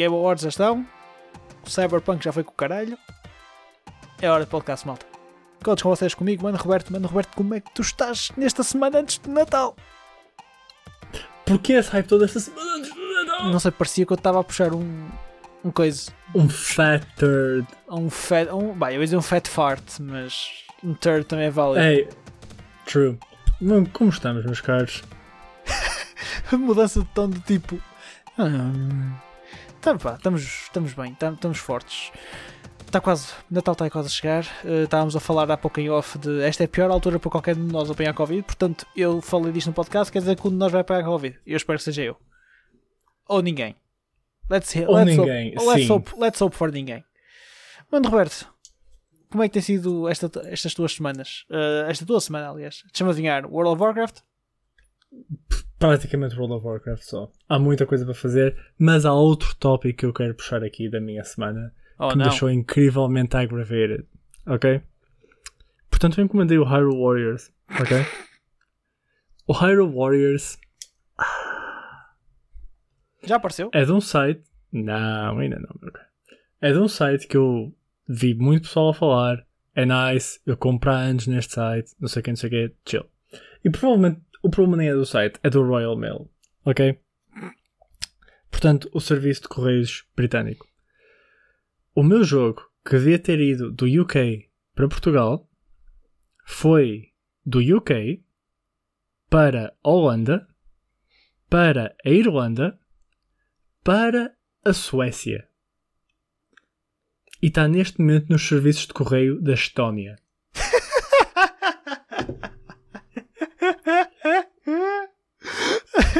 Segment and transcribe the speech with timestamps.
[0.00, 0.86] Game Awards já estão.
[1.62, 2.96] O Cyberpunk já foi com o caralho.
[4.22, 5.04] É hora de podcast, malta.
[5.62, 6.90] Contos com vocês comigo, mano Roberto.
[6.90, 9.76] Mano Roberto, como é que tu estás nesta semana antes de Natal?
[11.44, 13.50] Porquê esse hype toda esta semana antes do Natal?
[13.50, 15.10] Não sei, parecia que eu estava a puxar um.
[15.62, 16.10] Um coisa.
[16.34, 17.68] Um fat turd.
[17.86, 18.48] Um fat.
[18.50, 20.64] Um, bem, eu ia dizer um fat fart, mas.
[20.82, 21.84] Um turd também é válido.
[21.84, 22.08] Hey,
[22.86, 23.18] true.
[23.92, 25.02] Como estamos, meus caros?
[26.52, 27.78] mudança de tom de tipo.
[28.38, 29.12] Hum,
[29.80, 32.12] tá, pá, estamos, estamos bem, tam- estamos fortes.
[32.86, 34.44] Está quase, Natal está quase a chegar.
[34.64, 37.30] Eh, estávamos a falar há pouco em off de esta é a pior altura para
[37.30, 38.42] qualquer um de nós apanhar Covid.
[38.42, 41.38] Portanto, eu falei disto no podcast, quer dizer que um de nós vai apanhar Covid.
[41.46, 42.16] Eu espero que seja eu.
[43.28, 43.76] Ou ninguém.
[44.50, 47.04] Let's, Ou let's ninguém, hope, let's, hope, let's hope for ninguém.
[47.92, 48.52] Mano, Roberto,
[49.30, 51.44] como é que tem sido esta, estas tuas semanas?
[51.48, 52.82] Eh, esta tua semana, aliás.
[52.90, 53.46] Deixa-me adivinhar.
[53.46, 54.16] World of Warcraft?
[55.80, 57.32] Praticamente World of Warcraft só.
[57.48, 61.00] Há muita coisa para fazer, mas há outro tópico que eu quero puxar aqui da
[61.00, 62.30] minha semana Oh, que me não.
[62.30, 64.04] deixou incrivelmente aggravated.
[64.46, 64.80] Ok?
[65.90, 67.50] Portanto, eu encomendei o Hyrule Warriors.
[67.80, 67.96] Ok?
[69.48, 70.58] o Hyrule Warriors
[73.22, 73.70] Já apareceu?
[73.72, 74.42] é de um site.
[74.72, 75.92] Não, ainda não, meu.
[76.60, 77.74] É de um site que eu
[78.08, 79.46] vi muito pessoal a falar.
[79.74, 82.74] É nice, eu compro há anos neste site, não sei quem, não sei o que,
[82.86, 83.04] chill.
[83.64, 86.30] E provavelmente o problema nem é do site, é do Royal Mail.
[86.64, 86.98] Ok?
[88.50, 90.68] Portanto, o serviço de correios britânico.
[91.94, 95.48] O meu jogo, que devia ter ido do UK para Portugal,
[96.44, 97.12] foi
[97.44, 98.24] do UK
[99.28, 100.48] para a Holanda,
[101.48, 102.78] para a Irlanda,
[103.82, 105.48] para a Suécia.
[107.42, 110.16] E está neste momento nos serviços de correio da Estónia.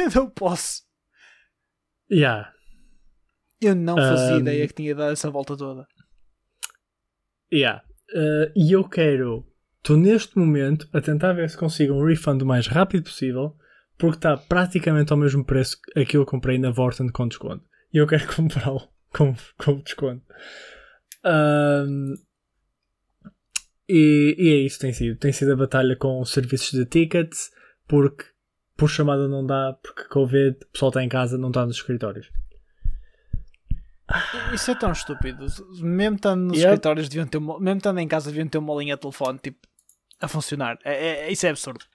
[0.15, 0.81] não posso.
[2.11, 2.51] Yeah.
[3.61, 4.39] Eu não fazia Ahm.
[4.39, 5.87] ideia que tinha dado essa volta toda.
[7.53, 7.83] Yeah.
[8.09, 9.45] Uh, e eu quero.
[9.77, 13.55] Estou neste momento a tentar ver se consigo um refund o mais rápido possível,
[13.97, 17.63] porque está praticamente ao mesmo preço que aquilo que eu comprei na Vorten com desconto.
[17.93, 20.23] E eu quero comprá-lo com, com desconto.
[21.23, 22.13] Ahm,
[23.87, 25.17] e, e é isso que tem sido.
[25.17, 27.49] Tem sido a batalha com os serviços de tickets,
[27.87, 28.23] porque
[28.81, 32.31] por chamada não dá, porque Covid, o pessoal está em casa, não está nos escritórios.
[34.53, 35.45] Isso é tão estúpido.
[35.81, 36.65] Mesmo estando nos Yep.
[36.67, 39.59] escritórios, deviam ter uma, mesmo estando em casa, deviam ter uma linha de telefone tipo,
[40.19, 40.77] a funcionar.
[40.83, 41.85] É, é- isso é absurdo.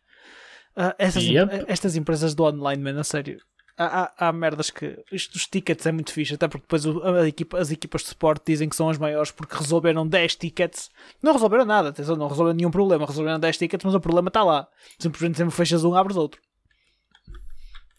[0.76, 1.64] Ah, essas, Yep.
[1.68, 3.38] Estas empresas do online, mano, a sério.
[3.78, 4.96] Há, há, há merdas que.
[5.12, 8.44] Isto dos tickets é muito fixe, até porque depois o- equipa- as equipas de suporte
[8.46, 10.88] dizem que são as maiores porque resolveram 10 tickets.
[11.22, 13.04] Não resolveram nada, atenção, não resolveram nenhum problema.
[13.04, 14.66] Resolveram 10 tickets, mas o problema está lá.
[14.98, 16.40] Simplesmente sempre fechas um, abres outro.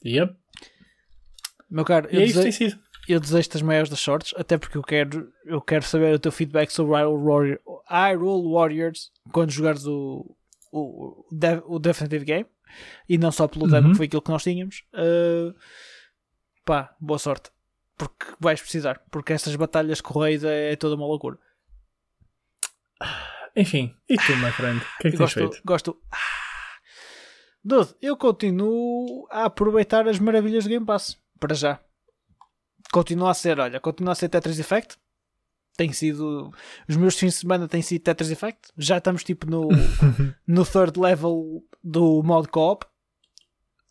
[0.05, 0.35] Yep.
[1.69, 2.79] Meu caro, eu é dese- tem sido.
[3.09, 6.31] eu desejo-te as maiores das sortes, até porque eu quero, eu quero saber o teu
[6.31, 7.59] feedback sobre Hyrule, Warrior,
[7.89, 10.35] Hyrule Warriors quando jogares o,
[10.71, 11.25] o,
[11.67, 12.45] o, Definitive Game
[13.09, 13.91] e não só pelo demo Uhum.
[13.91, 14.83] que foi aquilo que nós tínhamos.
[14.93, 15.53] Uh,
[16.65, 17.49] pá, boa sorte,
[17.97, 21.37] porque vais precisar, porque essas batalhas correios é, é toda uma loucura.
[23.55, 24.79] Enfim, e tu, my friend?
[24.79, 25.61] O que é que tens gosto, feito?
[25.65, 26.01] gosto.
[27.67, 31.17] Dude, eu continuo a aproveitar as maravilhas do Game Pass.
[31.37, 31.79] Para já.
[32.93, 34.95] Continua a ser, olha, continua a ser Tetris Effect.
[35.75, 36.49] Tem sido.
[36.87, 38.71] Os meus fins de semana têm sido Tetris Effect.
[38.77, 39.67] Já estamos tipo no,
[40.47, 42.85] no third level do modo co-op.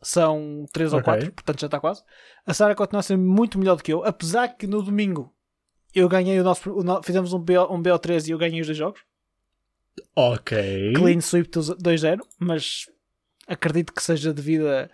[0.02, 1.12] São 3 ou Ok.
[1.12, 2.02] 4, portanto já está quase.
[2.46, 5.34] A Sara continua a ser muito melhor do que eu, apesar que no domingo
[5.94, 6.70] eu ganhei o nosso.
[6.72, 9.00] o no- fizemos um, BO, um BO13 e eu ganhei os dois jogos
[10.14, 10.92] ok.
[10.94, 12.86] clean sweep dos 2-0, mas
[13.46, 14.88] acredito que seja devido a,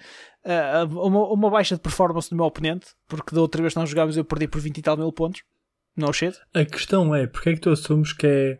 [0.45, 3.81] a- a uma, uma baixa de performance do meu oponente, porque da outra vez que
[3.81, 5.43] nós jogámos eu perdi por 20 e tal mil pontos.
[5.97, 6.39] No shit.
[6.55, 8.59] A questão é, porque é que tu assumes que é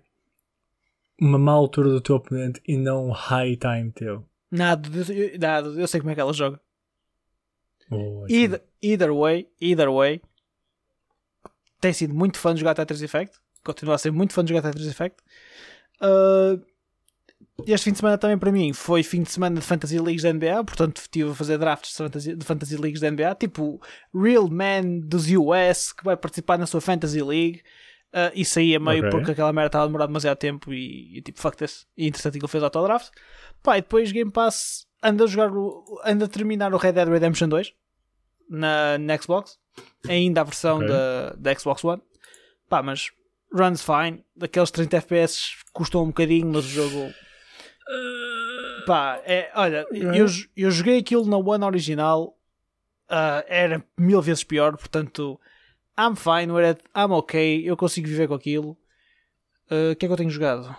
[1.21, 4.25] uma má altura do teu oponente e não um high time teu?
[4.51, 6.61] Nada, eu- nada, eu sei como é que ela joga.
[7.91, 8.27] Oh.
[8.29, 10.21] Either, either way, either way,
[11.81, 13.39] tem sido muito fã de jogar Tetris Effect.
[13.65, 15.17] Continua a ser muito fã de jogar Tetris Effect.
[16.01, 16.63] Uh,
[17.67, 20.33] este fim de semana também para mim foi fim de semana de Fantasy Leagues da
[20.33, 23.81] NBA, portanto estive a fazer drafts de Fantasy, de fantasy Leagues da NBA, tipo
[24.15, 27.63] Real Man dos US que vai participar na sua Fantasy League.
[28.15, 29.11] Uh, isso aí é meio Ok.
[29.11, 31.87] porque aquela merda estava a demorar demasiado tempo e, e tipo, fuck this.
[31.97, 33.11] E interessante que ele fez autodraft.
[33.63, 37.09] Pá, e depois Game Pass anda a jogar o, anda a terminar o Red Dead
[37.09, 37.73] Redemption 2
[38.51, 39.59] na, na Xbox,
[40.07, 40.89] ainda a versão Ok.
[40.89, 42.03] da, da Xbox One.
[42.69, 43.11] Pá, mas
[43.51, 44.23] runs fine.
[44.37, 45.41] Daqueles 30 FPS
[45.73, 47.15] custou um bocadinho, mas o jogo.
[48.87, 50.27] Pá, é, olha, eu,
[50.57, 52.37] eu joguei aquilo na One original,
[53.09, 55.39] ah, era mil vezes pior, portanto,
[55.99, 58.77] I'm fine it, I'm ok, eu consigo viver com aquilo.
[59.71, 60.75] Uh, O que é que eu tenho jogado?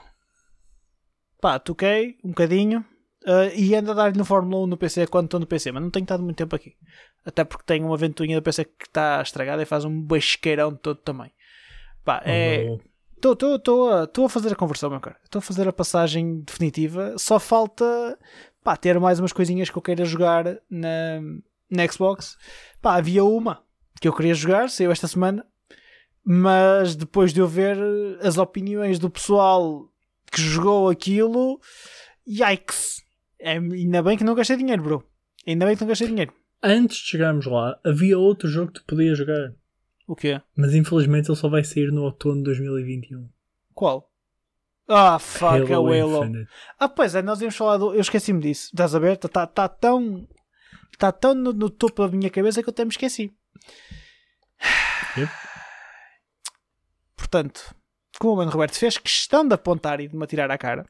[1.39, 2.85] Pá, toquei um bocadinho
[3.25, 5.83] uh, e ando a dar-lhe no Fórmula 1 no PC quando estou no PC, mas
[5.83, 6.75] não tenho estado muito tempo aqui.
[7.25, 10.97] Até porque tenho uma ventoinha do PC que está estragada e faz um basqueirão todo
[10.97, 11.31] também.
[12.03, 12.65] Pá, é.
[12.69, 12.79] Oh,
[13.31, 15.17] Estou a, fazer a conversão, meu cara.
[15.23, 17.15] Estou a fazer a passagem definitiva.
[17.17, 18.17] Só falta
[18.63, 21.21] pá, ter mais umas coisinhas que eu queira jogar na,
[21.69, 22.37] na Xbox.
[22.81, 23.61] Pá, havia uma
[24.01, 25.45] que eu queria jogar, saiu esta semana.
[26.25, 27.77] Mas depois de eu ver
[28.21, 29.89] as opiniões do pessoal
[30.31, 31.59] que jogou aquilo,
[32.27, 33.03] yikes!
[33.39, 35.03] É, ainda bem que não gastei dinheiro, bro.
[35.45, 36.33] Ainda bem que não gastei dinheiro.
[36.61, 39.53] Antes de chegarmos lá, havia outro jogo que tu podias jogar.
[40.07, 40.41] O quê?
[40.55, 43.29] Mas infelizmente ele só vai sair no outono de 2021.
[43.73, 44.09] Qual?
[44.87, 46.47] Ah, fuck, é o Halo Halo.
[46.77, 47.93] Ah, pois é, nós íamos falar do.
[47.93, 48.69] Eu esqueci-me disso.
[48.73, 49.13] Estás a ver?
[49.13, 50.27] Está tá tão.
[50.91, 53.33] Está tão no, no topo da minha cabeça que eu até me esqueci.
[55.17, 55.31] Yep.
[57.15, 57.73] Portanto,
[58.19, 60.85] como o Mano Roberto fez questão de apontar e de me atirar à cara,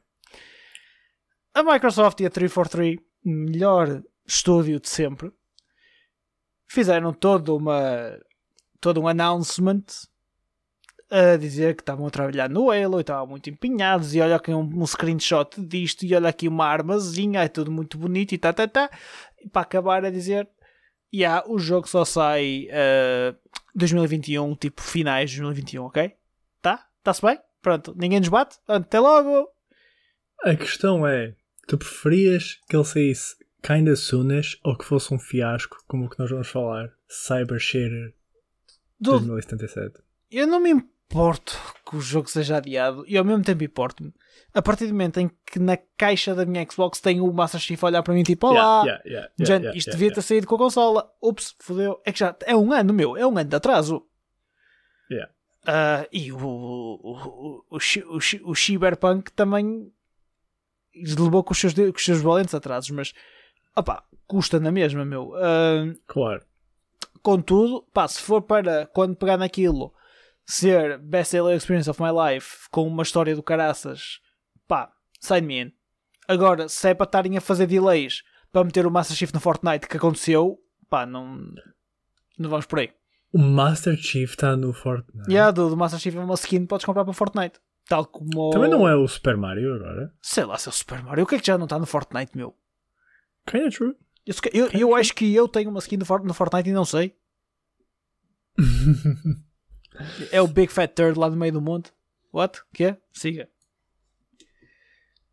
[1.54, 5.32] a Microsoft e a 343, melhor estúdio de sempre,
[6.66, 8.18] fizeram todo uma
[8.84, 9.82] todo um announcement
[11.10, 14.52] a dizer que estavam a trabalhar no Halo e estavam muito empenhados e olha aqui
[14.52, 18.52] um, um screenshot disto e olha aqui uma armazinha, é tudo muito bonito e tá,
[18.52, 18.90] tá, tá.
[19.42, 20.46] E para acabar a dizer
[21.14, 23.34] yeah, o jogo só sai uh,
[23.74, 26.12] 2021, tipo finais de 2021, ok?
[26.60, 26.86] Tá?
[26.98, 27.38] Está-se bem?
[27.62, 28.58] Pronto, ninguém nos bate?
[28.68, 29.48] Até logo!
[30.42, 31.34] A questão é:
[31.66, 36.18] tu preferias que ele saísse kinda soonish ou que fosse um fiasco, como o que
[36.18, 36.90] nós vamos falar?
[37.08, 38.12] Cyber Shader
[39.00, 40.02] Dude, 2077.
[40.30, 41.58] eu não me importo
[41.88, 44.12] que o jogo seja adiado e ao mesmo tempo importo-me.
[44.52, 47.82] A partir do momento em que na caixa da minha Xbox tem o Master Chief
[47.82, 50.54] a olhar para mim tipo, olá, Yeah, yeah, yeah, yeah, isto devia ter saído com
[50.54, 51.12] a consola.
[51.20, 52.00] Ups, fodeu.
[52.04, 53.16] É que já é um ano, meu.
[53.16, 54.06] É um ano de atraso.
[55.66, 59.90] Ah, e o, o, o, o, o, Cyberpunk também
[60.94, 63.14] levou com os seus, com os seus valentes atrasos, mas
[63.74, 65.34] opá, custa na mesma, meu.
[65.36, 66.44] Ah, Claro.
[67.22, 69.92] Contudo, pá, se for para quando pegar naquilo
[70.46, 74.20] ser Best Seller Experience of My Life com uma história do caraças,
[74.68, 75.72] pá, sign me in.
[76.28, 79.88] Agora, se é para estarem a fazer delays para meter o Master Chief no Fortnite
[79.88, 80.58] que aconteceu,
[80.88, 81.36] pá, não,
[82.38, 82.90] não vamos por aí.
[83.32, 85.36] O Master Chief está no Fortnite.
[85.36, 87.58] A do, do Master Chief é uma skin que podes comprar para Fortnite.
[87.88, 88.48] Tal como.
[88.48, 90.14] o- Também não é o Super Mario agora.
[90.22, 91.24] Sei lá, seu Super Mario.
[91.24, 92.54] O que é que já não está no Fortnite, meu?
[93.46, 93.94] Kinda true.
[94.26, 96.04] Eu, eu, eu acho que eu tenho uma skin no
[96.34, 97.14] Fortnite e não sei.
[100.32, 101.92] É o Big Fat Turd lá no meio do monte.
[102.32, 102.60] What?
[102.74, 102.98] Que é?
[103.12, 103.48] Siga.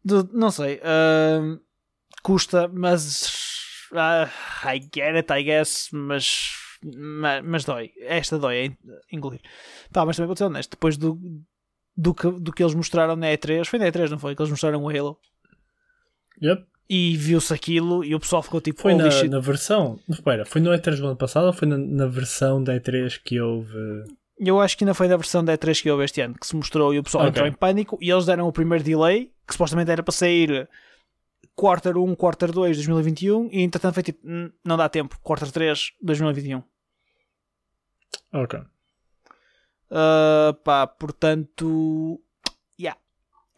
[0.06, 0.80] Do- não sei.
[0.84, 1.58] ahm,
[2.22, 3.88] custa, mas.
[3.94, 4.30] ah,
[4.72, 5.90] I get it, I guess.
[5.92, 6.52] Mas.
[6.84, 7.92] Mas, mas dói.
[8.02, 8.78] Esta dói a en-
[9.12, 9.42] engolir.
[9.92, 10.72] Tá, mas também vou ser honesto.
[10.72, 11.20] Depois do,
[11.98, 13.66] do, que, do que eles mostraram na E3.
[13.66, 14.36] Foi na E3, não foi?
[14.36, 15.20] Que eles mostraram o Halo.
[16.42, 16.68] Yep.
[16.94, 18.82] E viu-se aquilo e o pessoal ficou tipo.
[18.82, 19.98] Foi "Holy na, shit." na versão.
[20.10, 23.40] Espera, foi no E3 do ano passado ou foi na, na versão da E3 que
[23.40, 23.74] houve.
[24.38, 26.54] Eu acho que ainda foi da versão da E3 que houve este ano que se
[26.56, 27.30] mostrou e o pessoal Ok.
[27.32, 30.68] entrou em pânico e eles deram o primeiro delay que supostamente era para sair
[31.56, 35.50] quarter 1, quarter 2 de 2021 e entretanto foi tipo, "Hum, não dá tempo, quarter
[35.52, 36.62] 3 2021.
[38.34, 38.60] Ok.
[39.92, 42.20] Uh, pá, portanto,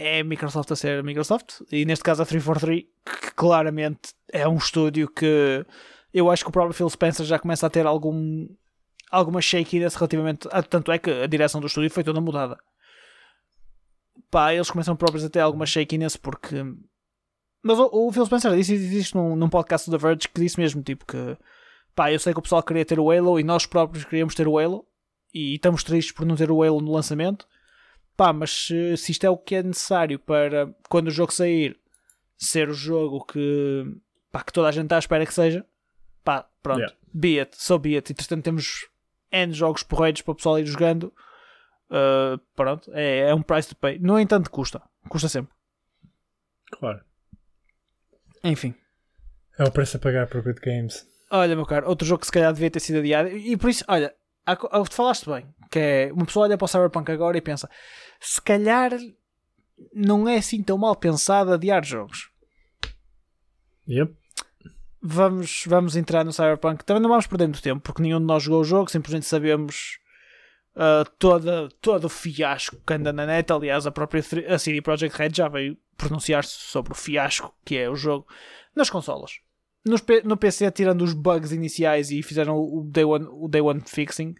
[0.03, 2.83] é a Microsoft a ser a Microsoft e neste caso a 343
[3.22, 5.65] que claramente é um estúdio que
[6.13, 8.48] eu acho que o próprio Phil Spencer já começa a ter algum
[9.10, 12.57] alguma shakiness relativamente a, tanto é que a direção do estúdio foi toda mudada
[14.29, 16.63] pá, eles começam próprios a ter alguma shakiness porque
[17.62, 20.60] mas o, o Phil Spencer disse, isto num, num podcast do The Verge que disse
[20.60, 21.38] mesmo tipo que
[21.95, 24.48] pá, eu sei que o pessoal queria ter o Halo e nós próprios queríamos ter
[24.48, 24.86] o Halo
[25.33, 27.48] e estamos tristes por não ter o Halo no lançamento.
[28.15, 31.79] Pá, mas se, se isto é o que é necessário para quando o jogo sair
[32.38, 33.86] ser o jogo que,
[34.32, 35.65] pá, que toda a gente está à espera que seja,
[36.24, 36.96] pá, pronto, Yeah.
[37.13, 38.12] be it, so be it.
[38.12, 38.88] Entretanto, temos
[39.32, 41.13] N jogos porreiros para o pessoal ir jogando.
[41.89, 43.98] Uh, pronto, é, é um price to pay.
[44.00, 45.53] No entanto, custa, custa sempre.
[46.72, 47.01] Claro.
[48.43, 48.74] Enfim,
[49.58, 51.08] É o preço a pagar por Good Games.
[51.32, 53.84] olha, meu caro, outro jogo que se calhar devia ter sido adiado, e por isso,
[53.88, 54.13] olha,
[54.45, 57.69] há tu falaste bem, que é uma pessoa olha para o Cyberpunk agora e pensa,
[58.19, 58.91] se calhar
[59.93, 62.29] não é assim tão mal pensado adiar jogos.
[63.88, 64.15] Yep.
[65.01, 66.85] Vamos, vamos entrar no Cyberpunk.
[66.85, 70.00] Também não vamos perder muito tempo, porque nenhum de nós jogou o jogo, simplesmente sabemos
[70.75, 73.51] ah, toda, todo o fiasco que anda na net.
[73.51, 77.89] Aliás, a própria a CD Projekt Red já veio pronunciar-se sobre o fiasco que é
[77.89, 78.27] o jogo
[78.75, 79.39] nas consolas.
[79.86, 84.36] No PC, tirando os bugs iniciais e fizeram o Day One, o day one Fixing,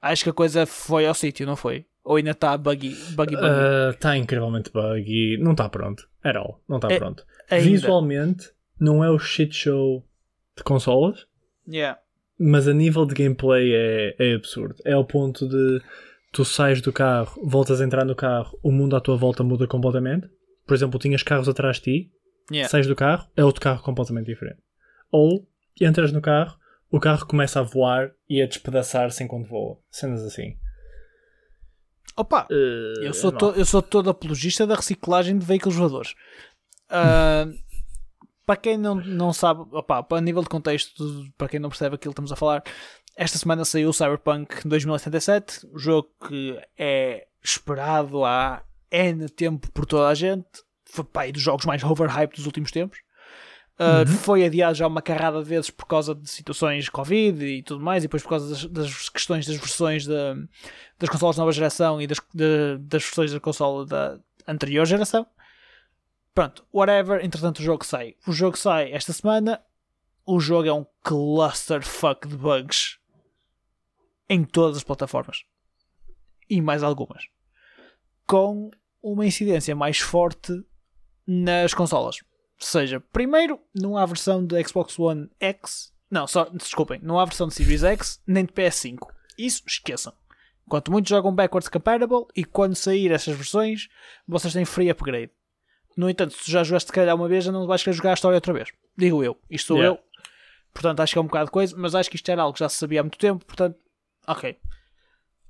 [0.00, 1.86] Acho que a coisa foi ao sítio, não foi?
[2.02, 3.94] Ou ainda está buggy, buggy, buggy?
[3.94, 5.38] Está Ah, incrivelmente buggy.
[5.40, 6.08] Não está pronto.
[6.24, 6.60] At all.
[6.68, 7.24] Não está É- pronto.
[7.48, 7.64] Ainda.
[7.70, 10.04] Visualmente, não é o shit show
[10.56, 11.24] de consolas,
[11.68, 12.00] Yeah.
[12.36, 14.74] mas a nível de gameplay é, é absurdo.
[14.84, 15.80] É ao ponto de
[16.32, 19.68] tu sais do carro, voltas a entrar no carro, o mundo à tua volta muda
[19.68, 20.28] completamente.
[20.66, 22.10] Por exemplo, tinhas carros atrás de ti,
[22.50, 22.68] Yeah.
[22.68, 24.58] sais do carro, é outro carro completamente diferente.
[25.12, 25.46] Ou
[25.80, 26.58] entras no carro,
[26.90, 29.78] o carro começa a voar e a despedaçar-se enquanto voa.
[29.90, 30.56] Cenas assim.
[32.16, 33.38] Opa, Eh, eu sou, não.
[33.38, 36.14] to, eu sou todo apologista da reciclagem de veículos voadores.
[36.88, 37.46] Ah,
[38.44, 41.04] para quem não, não sabe, opa, a nível de contexto,
[41.38, 42.62] para quem não percebe aquilo que estamos a falar,
[43.16, 49.86] esta semana saiu o Cyberpunk 2077, o jogo que é esperado há N tempo por
[49.86, 50.46] toda a gente,
[50.84, 52.98] foi pá, dos jogos mais overhyped dos últimos tempos.
[53.80, 57.82] Uh, Foi adiado já uma carrada de vezes por causa de situações Covid e tudo
[57.82, 60.34] mais, e depois por causa das, das questões das versões da-
[60.98, 65.26] das consolas de nova geração e das, de- das versões da consola da anterior geração.
[66.34, 67.24] Pronto, whatever.
[67.24, 68.14] Entretanto, o jogo sai.
[68.26, 69.60] O jogo sai esta semana.
[70.24, 72.98] O jogo é um clusterfuck de bugs
[74.28, 75.44] em todas as plataformas
[76.48, 77.24] e mais algumas,
[78.26, 78.70] com
[79.02, 80.52] uma incidência mais forte
[81.26, 82.16] nas consolas.
[82.62, 87.48] Seja, primeiro, não há versão de Xbox One X, não, só, desculpem, não há versão
[87.48, 88.98] de Series X nem de PS5.
[89.36, 90.12] Isso esqueçam.
[90.68, 93.88] Quanto muitos jogam backwards compatible e quando sair essas versões,
[94.28, 95.32] vocês têm free upgrade.
[95.96, 98.10] No entanto, se tu já jogaste se calhar uma vez, já não vais querer jogar
[98.10, 98.70] a história outra vez.
[98.96, 99.36] Digo eu.
[99.50, 99.98] Isto sou Yeah.
[99.98, 100.04] eu.
[100.72, 102.60] Portanto, acho que é um bocado de coisa, mas acho que isto era algo que
[102.60, 103.44] já se sabia há muito tempo.
[103.44, 103.76] Portanto,
[104.26, 104.58] ok.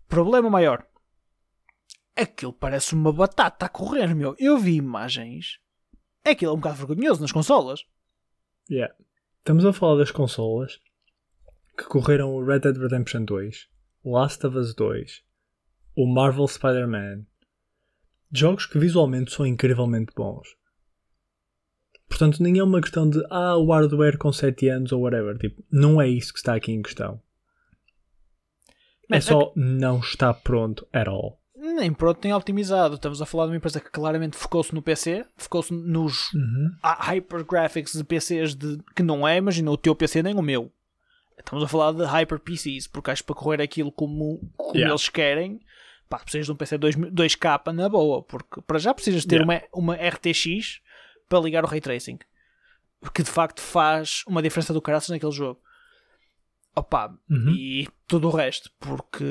[0.08, 0.86] Problema maior.
[2.16, 4.34] Aquilo parece uma batata a correr, meu.
[4.38, 5.58] Eu vi imagens.
[6.24, 7.84] Aquilo é um bocado vergonhoso nas consolas.
[8.70, 8.94] Yeah.
[9.38, 10.80] Estamos a falar das consolas
[11.76, 13.68] que correram o Red Dead Redemption 2,
[14.04, 15.22] Last of Us 2,
[15.96, 17.26] o Marvel Spider-Man.
[18.30, 20.48] Jogos que visualmente são incrivelmente bons.
[22.08, 25.36] Portanto, nem é uma questão de ah, o hardware com 7 anos ou whatever.
[25.38, 27.20] Tipo, não é isso que está aqui em questão.
[28.68, 31.41] É Mas só não está pronto at all.
[31.74, 32.94] Nem pronto, nem optimizado.
[32.96, 36.70] Estamos a falar de uma empresa que claramente focou-se no PC, focou-se nos Uhum.
[36.82, 40.42] há hyper graphics de PCs de, que não é, imagina o teu PC nem o
[40.42, 40.70] meu.
[41.38, 44.92] Estamos a falar de hyper PCs, porque acho que para correr aquilo como, como Yeah.
[44.92, 45.60] eles querem,
[46.08, 49.66] pá, precisas de um PC 2, 2K na boa, porque para já precisas ter Yeah.
[49.72, 50.80] uma, uma RTX
[51.28, 52.18] para ligar o Ray Tracing,
[53.14, 55.60] que de facto faz uma diferença do caraças naquele jogo.
[56.74, 57.50] Opa, Uhum.
[57.50, 59.24] e tudo o resto, porque,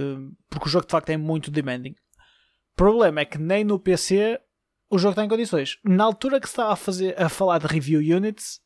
[0.50, 1.96] porque o jogo de facto é muito demanding.
[2.76, 4.40] Problema é que nem no PC
[4.90, 5.78] o jogo está em condições.
[5.84, 8.60] Na altura que se estava a, fazer, a falar de review units,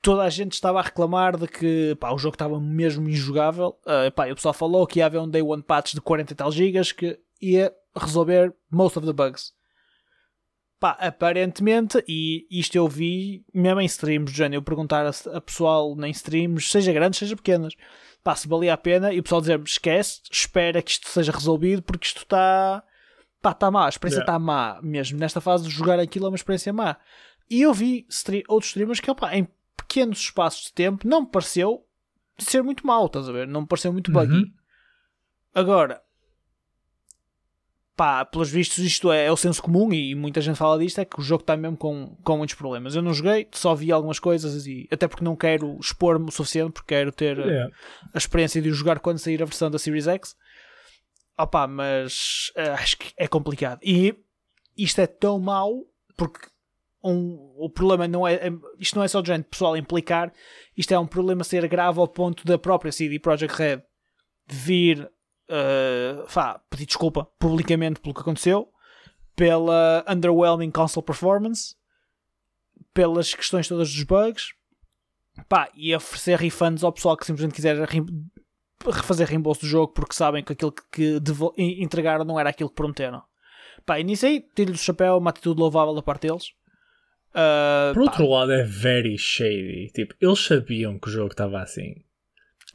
[0.00, 3.78] toda a gente estava a reclamar de que pá, o jogo estava mesmo injogável.
[3.86, 6.36] Ah, pá, o pessoal falou que ia haver um day one patch de 40 e
[6.36, 9.52] tal gigas que ia resolver most of the bugs.
[10.78, 15.94] Pá, aparentemente, e isto eu vi mesmo em streams, género, eu perguntar a, a pessoal
[16.02, 17.74] em streams, seja grandes, seja pequenas,
[18.24, 21.82] pá, se valia a pena, e o pessoal dizer esquece, espera que isto seja resolvido
[21.82, 22.82] porque isto está
[23.40, 24.32] pá, está má, a experiência Yeah.
[24.32, 25.18] está má mesmo.
[25.18, 26.96] Nesta fase de jogar aquilo é uma experiência má.
[27.48, 28.06] E eu vi
[28.48, 31.84] outros streamers que, opá, em pequenos espaços de tempo, não me pareceu
[32.38, 33.46] ser muito mau, estás a ver?
[33.46, 34.32] Não me pareceu muito buggy.
[34.32, 34.52] Uhum.
[35.54, 36.00] Agora,
[37.96, 41.04] pá, pelos vistos, isto é, é o senso comum e muita gente fala disto: é
[41.04, 42.94] que o jogo está mesmo com, com muitos problemas.
[42.94, 46.72] Eu não joguei, só vi algumas coisas e até porque não quero expor-me o suficiente,
[46.72, 47.74] porque quero ter Yeah.
[48.14, 50.36] a experiência de jogar quando sair a versão da Series X.
[51.42, 53.80] Opa, mas eh, acho que é complicado.
[53.82, 54.14] E
[54.76, 55.84] isto é tão mau
[56.16, 56.46] porque
[57.02, 60.32] um, o problema não é, é- Isto não é só de gente pessoal implicar,
[60.76, 63.82] isto é um problema ser grave ao ponto da própria CD Projekt Red
[64.46, 65.10] vir
[66.28, 68.72] vá, pedir desculpa publicamente pelo que aconteceu,
[69.34, 71.74] pela underwhelming console performance,
[72.94, 74.52] pelas questões todas dos bugs,
[75.48, 77.76] pá, e oferecer refunds ao pessoal que simplesmente quiser
[78.84, 81.20] refazer reembolso do jogo porque sabem que aquilo que,
[81.58, 83.22] entregaram não era aquilo que prometeram.
[83.84, 86.52] Pá, e nisso aí, tiro-lhe o chapéu, uma atitude louvável da parte deles.
[87.34, 89.90] Ah, Por pá, outro lado, é very shady.
[89.94, 91.94] Tipo, eles sabiam que o jogo estava assim.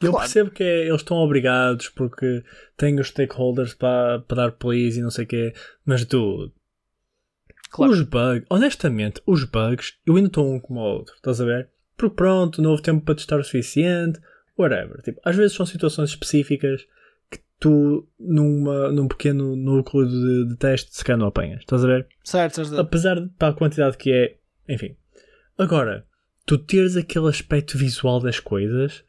[0.00, 0.18] Eu Claro.
[0.26, 2.42] percebo que é- eles estão obrigados porque
[2.76, 5.54] têm os stakeholders para dar please e não sei o quê,
[5.86, 6.52] mas dude,
[7.70, 7.92] claro.
[7.92, 11.70] os bugs, honestamente, os bugs, eu ainda estou um como o outro, estás a ver?
[11.96, 14.20] Porque pronto, não houve tempo para testar o suficiente,
[14.58, 15.00] whatever.
[15.02, 16.86] Tipo, às vezes são situações específicas
[17.30, 21.86] que tu, numa, num pequeno núcleo de, de teste, se calhar não apanhas, estás a
[21.86, 22.08] ver?
[22.22, 22.80] Certo, certo.
[22.80, 24.36] apesar de para a quantidade que é,
[24.68, 24.96] enfim.
[25.58, 26.06] Agora,
[26.44, 29.04] tu teres aquele aspecto visual das coisas,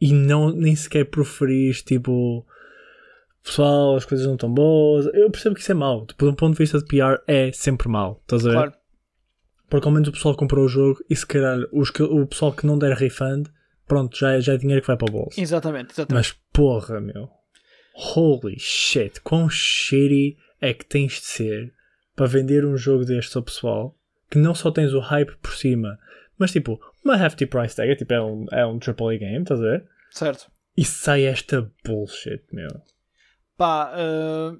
[0.00, 2.46] e não, nem sequer proferir tipo
[3.42, 5.06] pessoal, as coisas não estão boas.
[5.12, 6.06] Eu percebo que isso é mau.
[6.06, 8.20] Tipo, de um ponto de vista de PR, é sempre mau.
[8.22, 8.54] Estás a ver?
[8.54, 8.72] Claro.
[9.68, 12.52] Porque ao menos o pessoal comprou o jogo e se calhar os que, o pessoal
[12.52, 13.48] que não der refund,
[13.88, 15.40] pronto, já é, já é dinheiro que vai para o bolso.
[15.40, 16.12] Exatamente, exatamente.
[16.12, 17.28] Mas porra, meu.
[17.94, 21.74] Holy shit, quão shitty é que tens de ser
[22.14, 23.96] para vender um jogo destes ao pessoal
[24.30, 25.98] que não só tens o hype por cima,
[26.36, 29.60] mas tipo, uma hefty price tag, é tipo, é um, é um AAA game, estás
[29.60, 29.88] a ver?
[30.10, 30.50] Certo.
[30.76, 32.68] E sai esta bullshit, meu.
[33.56, 34.58] Pá, eh,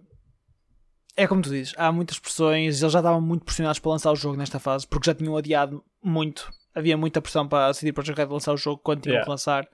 [1.17, 4.17] é como tu dizes, há muitas pressões, eles já estavam muito pressionados para lançar o
[4.17, 6.51] jogo nesta fase, porque já tinham adiado muito.
[6.75, 9.25] Havia muita pressão para a CD Projekt Red lançar o jogo quando tinham Yeah.
[9.25, 9.69] que lançar.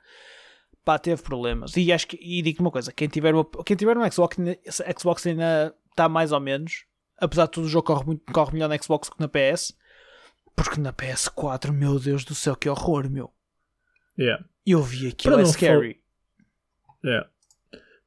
[0.84, 1.76] Pá, teve problemas.
[1.76, 4.36] E acho que, e digo-te uma coisa: quem tiver, uma, quem tiver um Xbox,
[4.98, 6.84] Xbox ainda está mais ou menos.
[7.18, 9.76] Apesar de tudo, o jogo corre, muito, corre melhor na Xbox que na PS.
[10.56, 13.32] Porque na PS4, meu Deus do céu, que horror, meu.
[14.18, 14.44] Yeah.
[14.64, 16.00] Eu vi aquilo, Para é não scary.
[17.04, 17.28] Yeah.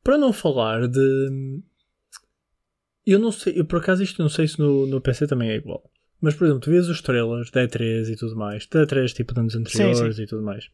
[0.03, 1.61] Para não falar de.
[3.05, 5.55] Eu não sei, eu por acaso isto não sei se no, no PC também é
[5.55, 5.89] igual.
[6.21, 9.33] Mas por exemplo, tu vês os trailers da E3 e tudo mais, da E3 tipo
[9.33, 10.23] de anos anteriores sim.
[10.23, 10.69] e tudo mais.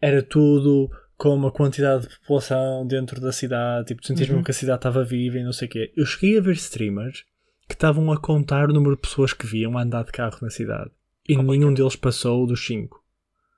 [0.00, 4.34] Era tudo com uma quantidade de população dentro da cidade, tipo, sentias Uhum.
[4.36, 5.92] mesmo que a cidade estava viva e não sei o quê.
[5.96, 7.24] Eu cheguei a ver streamers
[7.68, 10.50] que estavam a contar o número de pessoas que viam a andar de carro na
[10.50, 10.90] cidade.
[11.28, 13.02] E nenhum deles passou dos 5.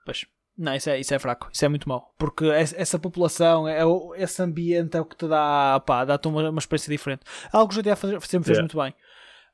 [0.04, 0.26] Pois.
[0.56, 2.14] Não, isso é, isso é fraco, isso é muito mau.
[2.18, 6.28] Porque es- essa população, é, o- esse ambiente é o que te dá, pá, dá-te
[6.28, 7.22] uma, uma experiência diferente.
[7.50, 8.62] Algo que o GTA sempre fez Yeah.
[8.62, 8.94] muito bem.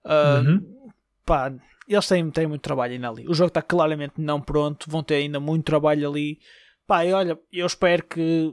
[0.04, 0.90] Ah, Uhum.
[1.30, 1.52] Pá,
[1.87, 3.28] eles têm, têm muito trabalho ainda ali.
[3.28, 6.38] O jogo está claramente não pronto, vão ter ainda muito trabalho ali.
[6.87, 8.52] Pá, e olha, eu espero que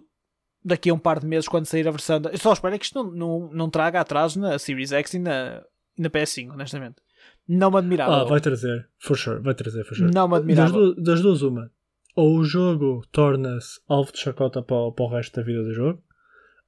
[0.64, 2.22] daqui a um par de meses, quando sair a versão.
[2.22, 5.14] da- Eu só espero é que isto não, não, não traga atraso na Series X
[5.16, 5.64] e na,
[5.98, 6.98] e na PS5, honestamente.
[7.48, 8.22] Não me admirava.
[8.22, 10.12] Ah, vai trazer, for sure, vai trazer, for sure.
[10.14, 10.72] Não me Das, admirava.
[10.74, 11.72] du- das duas, uma.
[12.16, 15.74] Ou o jogo torna-se alvo de chacota para, o- para o resto da vida do
[15.74, 16.04] jogo,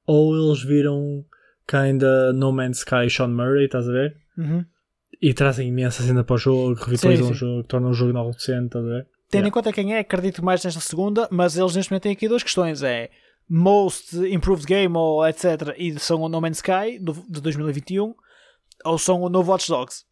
[0.06, 1.24] ou eles viram
[1.68, 4.16] kinda No Man's Sky Sean Murray, estás a ver?
[4.38, 4.64] Uhum.
[5.20, 7.40] E trazem imensa cena para o jogo, revitalizam Sim, o sim.
[7.40, 9.06] jogo, tornam o jogo não recente, estás a ver?
[9.28, 9.48] Tendo Yeah.
[9.48, 12.42] em conta quem é, acredito mais nesta segunda, mas eles neste momento têm aqui duas
[12.42, 13.10] questões: é
[13.48, 15.74] Most Improved Game ou etc.
[15.76, 18.14] E são o No Man's Sky do, de 2021
[18.84, 20.04] ou são o novo Watch Dogs.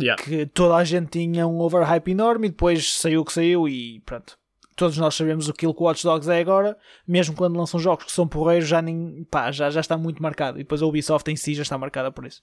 [0.00, 0.22] Yeah.
[0.22, 4.00] Que toda a gente tinha um overhype enorme e depois saiu o que saiu e
[4.00, 4.38] pronto.
[4.74, 8.12] Todos nós sabemos aquilo que o Watch Dogs é agora, mesmo quando lançam jogos que
[8.12, 10.58] são porreiros, já, nem, pá, já, já está muito marcado.
[10.58, 12.42] E depois a Ubisoft em si já está marcada por isso.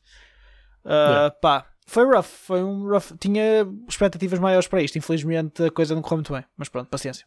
[0.85, 1.29] Ah, Yeah.
[1.41, 3.11] Pá, foi rough, foi um rough.
[3.19, 7.25] Tinha expectativas maiores para isto, infelizmente a coisa não correu muito bem, mas pronto, paciência.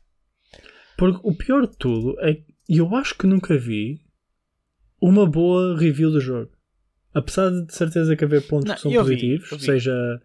[0.96, 4.00] Porque o pior de tudo é que eu acho que nunca vi
[5.00, 6.50] uma boa review do jogo.
[7.14, 9.64] Apesar de de certeza que haver pontos Não, que são eu vi, positivos, eu vi.
[9.64, 10.22] seja.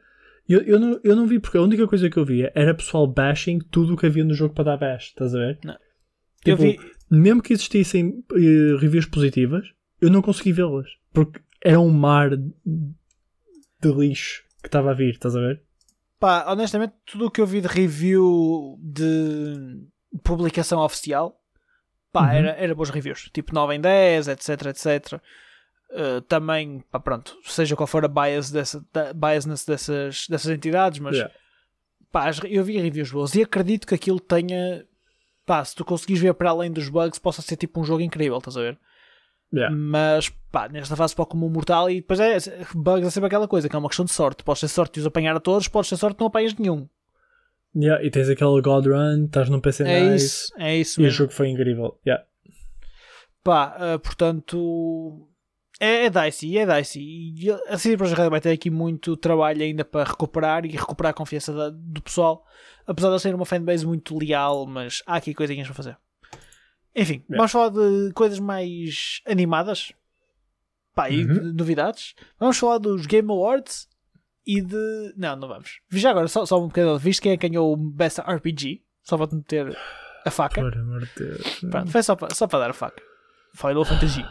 [0.48, 3.06] Eu, eu, não, eu não vi porque a única coisa que eu via era pessoal
[3.06, 5.60] bashing tudo o que havia no jogo para dar bash, estás a ver?
[5.66, 5.78] Eu
[6.56, 9.66] Tipo, vi, Mesmo que existissem eh, reviews positivas,
[10.00, 10.88] eu não consegui vê-las.
[11.12, 12.30] Porque era um mar
[13.82, 15.62] de lixo que estava a vir, estás a ver?
[16.20, 19.88] pá, honestamente, tudo o que eu vi de review de
[20.24, 21.40] publicação oficial,
[22.12, 22.32] pá, Uhum.
[22.38, 25.22] era, era boas reviews, tipo 9 em 10, etc, etc.
[25.92, 31.00] Uh, também, pá, pronto, seja qual for a bias dessa, da, biasness dessas, dessas entidades,
[31.00, 31.34] mas Yeah.
[32.12, 34.86] pá, eu vi reviews boas e acredito que aquilo tenha,
[35.46, 38.40] pá, se tu conseguires ver para além dos bugs, possa ser tipo um jogo incrível,
[38.40, 38.80] estás a ver?
[39.54, 39.74] Yeah.
[39.76, 42.38] Mas pá, nesta fase pode como um mortal e depois é
[42.76, 44.44] bugs é sempre aquela coisa que é uma questão de sorte.
[44.44, 46.88] Podes ter sorte de os apanhar a todos, podes ter sorte de não apanhas nenhum.
[47.76, 51.02] Yeah, e tens aquele God Run, estás num PC É nice, isso, é isso e
[51.02, 51.18] o mesmo.
[51.18, 51.98] jogo foi incrível.
[52.06, 52.26] Yeah.
[53.44, 55.30] Pá, ah, portanto
[55.80, 57.02] é, é dicey, é dicey.
[57.38, 61.12] E a CD Projekt Red vai ter aqui muito trabalho ainda para recuperar e recuperar
[61.12, 62.44] a confiança da- do pessoal.
[62.86, 65.98] Apesar de ser uma fanbase muito leal, mas há aqui coisinhas para fazer.
[66.98, 67.38] Enfim, Yeah.
[67.38, 69.94] vamos falar de coisas mais animadas.
[70.96, 71.34] Pá, e Uhum.
[71.52, 72.16] de novidades.
[72.40, 73.88] Vamos falar dos Game Awards
[74.46, 75.14] e de.
[75.16, 75.80] Não, não vamos.
[75.92, 76.98] Já agora, só, só um bocadinho.
[76.98, 78.82] Viste quem é que ganhou o Best RPG?
[79.04, 79.78] Só para te meter
[80.26, 80.60] a faca.
[80.60, 81.60] Por amor de Deus.
[81.70, 83.02] Pronto, foi só para, só para dar a faca.
[83.54, 84.26] Final Fantasy.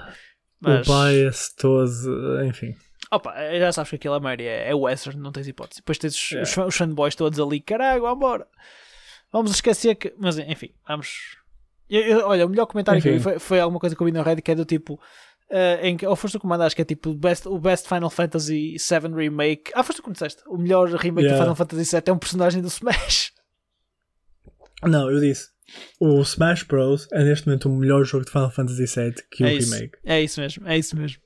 [0.60, 2.74] Mas, O bias todo, enfim.
[3.12, 5.80] opa, já sabes que aquilo a maioria é, é western, não tens hipótese.
[5.82, 6.50] Depois tens os, Yeah.
[6.50, 8.46] os, os fanboys todos ali, caralho, vambora.
[9.32, 10.12] Vamos esquecer que.
[10.18, 11.36] Mas enfim, vamos.
[11.88, 13.30] Eu- eu- olha, o melhor comentário que eu vi Enfim.
[13.30, 15.00] foi, foi alguma coisa que eu vi no Reddit que é do tipo.
[15.48, 17.86] eh, em que, ou foste tu que mandaste que é tipo o best, o best
[17.86, 19.70] Final Fantasy VII Remake.
[19.74, 20.42] Ah, foste tu que me disseste.
[20.48, 21.40] O melhor remake do Yeah.
[21.44, 23.32] Final Fantasy VII é um personagem do Smash.
[24.82, 25.48] Não, eu disse.
[26.00, 27.06] O Smash Bros.
[27.12, 29.98] é neste momento o melhor jogo de Final Fantasy VII que é o isso, remake.
[30.04, 31.22] É isso mesmo, é isso mesmo.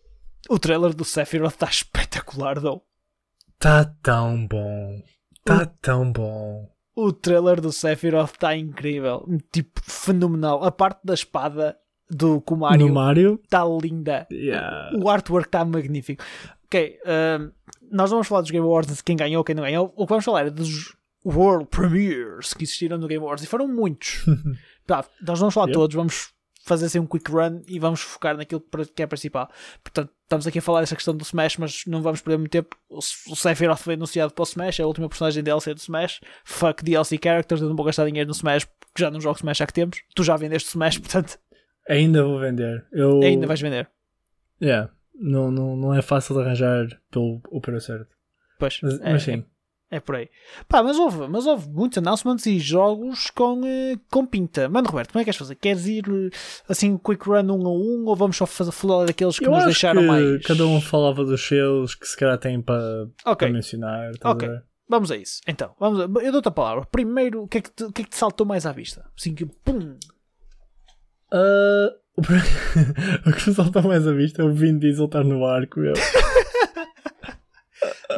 [0.49, 2.83] O trailer do Sephiroth está espetacular, though.
[3.59, 5.03] Tá tão bom.
[5.45, 6.69] Tá tão bom.
[6.95, 9.27] O trailer do Sephiroth está incrível.
[9.53, 10.63] Tipo, fenomenal.
[10.65, 11.77] A parte da espada
[12.11, 13.41] do com o Mario No Mario?
[13.45, 14.27] está linda.
[14.33, 14.91] Yeah.
[15.01, 16.23] O artwork está magnífico.
[16.67, 16.99] Ok,
[17.41, 17.51] um,
[17.91, 19.93] nós vamos falar dos Game Awards, de quem ganhou, quem não ganhou.
[19.97, 23.69] O que vamos falar é dos World Premiers que existiram no Game Awards e foram
[23.69, 24.25] muitos.
[24.87, 25.75] Tá, nós vamos falar Yep.
[25.79, 26.33] todos, vamos
[26.71, 29.51] fazer assim um quick run e vamos focar naquilo que é principal.
[29.83, 32.77] Portanto, estamos aqui a falar dessa questão do Smash, mas não vamos perder muito tempo.
[32.89, 36.21] O Sephiroth foi anunciado para o Smash, é a última personagem DLC do Smash.
[36.45, 39.61] Fuck DLC characters, eu não vou gastar dinheiro no Smash porque já não jogo Smash
[39.61, 39.99] há que temos.
[40.15, 41.39] Tu já vendeste Smash, portanto,
[41.89, 42.87] Ainda vou vender.
[42.93, 43.21] Eu...
[43.21, 43.89] ainda vais vender.
[44.63, 44.93] Yeah.
[45.15, 48.09] Não, não, não é fácil de arranjar pelo o preço certo.
[48.59, 49.33] Pois, Mas, é, mas sim.
[49.33, 49.45] É
[49.99, 50.29] por aí.
[50.69, 54.69] Pá, mas houve, mas houve muitos announcements e jogos com, eh, com pinta.
[54.69, 55.55] Mano, Roberto, como é que queres fazer?
[55.57, 56.31] Queres ir eh,
[56.69, 59.65] assim, quick run um a um ou vamos só fazer falar daqueles que Eu nos
[59.65, 60.47] deixaram que mais?
[60.47, 64.13] cada um falava dos seus que se calhar tem para Ok, para mencionar.
[64.23, 64.49] a Ok.
[64.49, 64.63] ver?
[64.89, 65.41] vamos a isso.
[65.47, 66.05] Então, vamos a...
[66.23, 66.85] eu dou-te a palavra.
[66.91, 69.05] Primeiro, o que, é que te, o que é que te saltou mais à vista?
[69.19, 69.97] Assim que, pum!
[71.33, 72.23] Ah, o
[73.33, 75.81] que me salta mais à vista é o Vin Diesel estar no arco.
[75.81, 75.95] Eu.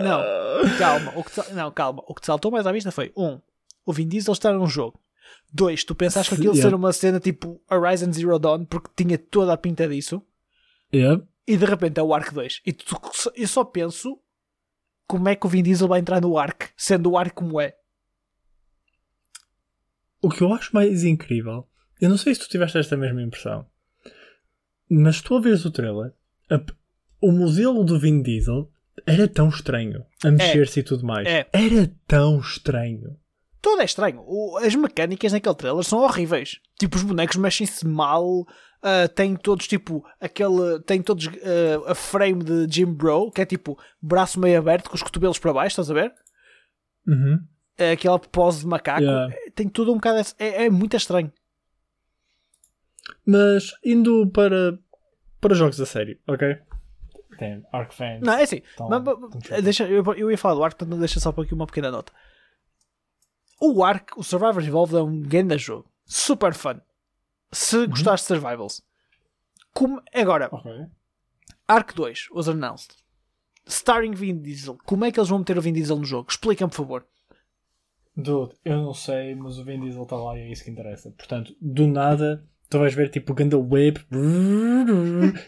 [0.01, 1.13] Não, calma.
[1.17, 2.03] O que te, não, calma.
[2.07, 3.41] O que te saltou mais à vista foi, um,
[3.85, 5.01] o Vin Diesel estar num jogo.
[5.53, 6.71] Dois, tu pensaste que aquilo Yeah.
[6.71, 10.23] ser uma cena tipo Horizon Zero Dawn porque tinha toda a pinta disso.
[10.95, 11.27] Yep.
[11.49, 12.61] e de repente é o Ark 2.
[12.67, 12.85] E tu,
[13.35, 14.19] eu só penso
[15.07, 17.75] como é que o Vin Diesel vai entrar no Ark, sendo o Ark como é.
[20.21, 21.69] O que eu acho mais incrível,
[22.01, 23.67] eu não sei se tu tiveste esta mesma impressão,
[24.89, 26.13] mas tu a veres o trailer,
[26.51, 26.61] a-
[27.21, 28.71] o modelo do Vin Diesel
[29.07, 31.27] era tão estranho a mexer-se e tudo mais.
[31.27, 31.47] É.
[31.53, 33.17] Era tão estranho.
[33.61, 34.23] Tudo é estranho.
[34.27, 36.59] O- as mecânicas naquele trailer são horríveis.
[36.79, 38.45] Tipo, os bonecos mexem-se mal.
[38.83, 40.81] ah, têm todos tipo aquele.
[40.85, 44.97] Têm todos ah, a frame de Jim Bro, que é tipo braço meio aberto com
[44.97, 46.13] os cotovelos para baixo, estás a ver?
[47.07, 47.39] Uhum.
[47.79, 49.01] É aquela pose de macaco.
[49.03, 49.33] Yeah.
[49.35, 50.21] É, Tem tudo um bocado.
[50.39, 51.33] É, é muito estranho.
[53.27, 54.79] Mas indo para,
[55.41, 56.57] para jogos a sério, ok?
[57.39, 58.21] Tem Arc Fans.
[58.21, 58.63] Não, é assim.
[58.75, 59.63] Então, mas- desculpa.
[59.63, 62.13] deixa, eu, eu ia falar do Ark, portanto, deixa só por aqui uma pequena nota.
[63.61, 65.89] O Ark, o Survivors Evolved é um grande jogo.
[66.05, 66.81] Super fun.
[67.53, 68.83] Se gostaste de Survivals.
[69.73, 70.71] Como, agora, Ok.
[71.69, 72.97] Ark 2 was announced.
[73.67, 74.77] Starring Vin Diesel.
[74.85, 76.29] Como é que eles vão meter o Vin Diesel no jogo?
[76.31, 77.07] Explica-me, por favor.
[78.17, 81.11] Dude, eu não sei, mas o Vin Diesel está lá e é isso que interessa.
[81.13, 84.01] Portanto, do nada, tu vais ver tipo o Ganda Whip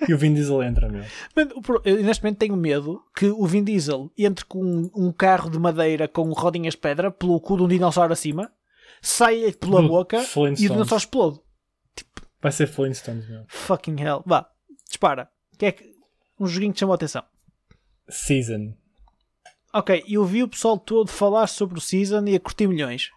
[0.08, 1.02] e o Vin Diesel entra, meu.
[1.62, 5.58] Pro- Eu neste momento tenho medo que o Vin Diesel entre com um, carro de
[5.58, 8.52] madeira com rodinhas de pedra pelo cu de um dinossauro acima,
[9.02, 11.40] saia pela boca e o dinossauro explode.
[12.40, 13.44] Vai ser Flintstones, meu.
[13.48, 14.22] Fucking hell.
[14.26, 14.46] Vá,
[14.86, 15.28] dispara.
[15.58, 15.94] Que é que...
[16.38, 17.22] Um joguinho que chamou a atenção.
[18.08, 18.74] Season.
[19.72, 23.10] Ok, eu vi o pessoal todo falar sobre o Season e a curtir milhões.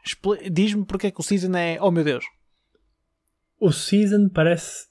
[0.51, 1.77] Diz-me porque é que o Season é.
[1.81, 2.23] Oh meu Deus.
[3.59, 4.87] O Season parece.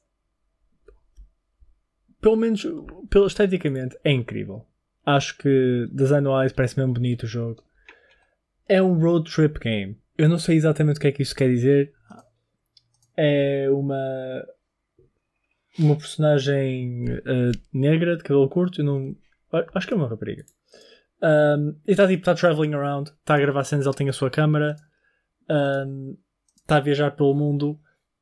[2.21, 2.67] Pelo menos
[3.09, 4.67] pelo, esteticamente, é incrível.
[5.05, 7.63] Acho que design-wise parece mesmo bonito o jogo.
[8.69, 9.97] É um road trip game.
[10.19, 11.93] Eu não sei exatamente o que é que isso quer dizer.
[13.17, 14.45] É uma.
[15.79, 18.83] Uma personagem eh, negra de cabelo curto.
[18.83, 19.15] Não,
[19.75, 20.45] acho que é uma rapariga.
[21.23, 24.31] Um, e está tipo, está traveling around, está a gravar cenas, ele tem a sua
[24.31, 24.77] câmera,
[25.49, 26.17] um,
[26.57, 27.79] está a viajar pelo mundo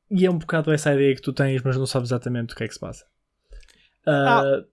[0.09, 2.63] e é um bocado essa ideia que tu tens, mas não sabes exatamente o que
[2.63, 3.05] é que se passa.
[4.07, 4.65] Uh,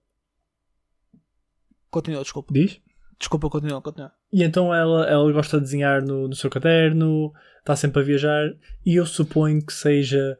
[1.93, 2.51] Continua, desculpa.
[2.51, 2.81] Diz?
[3.19, 4.11] Desculpa, continua, continua.
[4.31, 8.49] E então ela, ela gosta de desenhar no, no seu caderno, está sempre a viajar,
[8.83, 10.37] e eu suponho que seja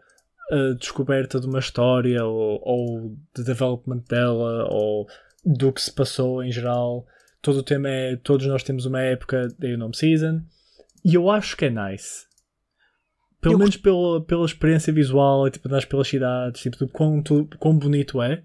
[0.52, 5.08] a descoberta de uma história ou, ou de development dela ou
[5.46, 7.06] do que se passou em geral.
[7.40, 10.42] Todo o tema é todos nós temos uma época, daí o nome Season,
[11.06, 12.26] e eu acho que é nice.
[13.44, 17.22] Pelo Eu menos pela, pela experiência visual, e, tipo, andares pelas cidades, tipo, do quão,
[17.22, 18.44] tu- quão bonito é.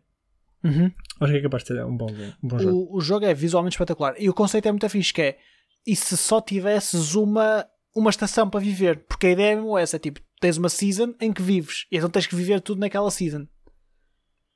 [1.20, 2.08] Acho que é capaz de ser um bom,
[2.42, 2.76] um bom jogo.
[2.92, 4.14] O, o jogo é visualmente espetacular.
[4.18, 5.38] E o conceito é muito fixe, que é
[5.87, 7.64] e se só tivesses uma,
[7.96, 9.04] uma estação para viver?
[9.08, 11.96] Porque a ideia é mesmo essa, é tipo, tens uma season em que vives, e
[11.96, 13.46] então tens que viver tudo naquela season.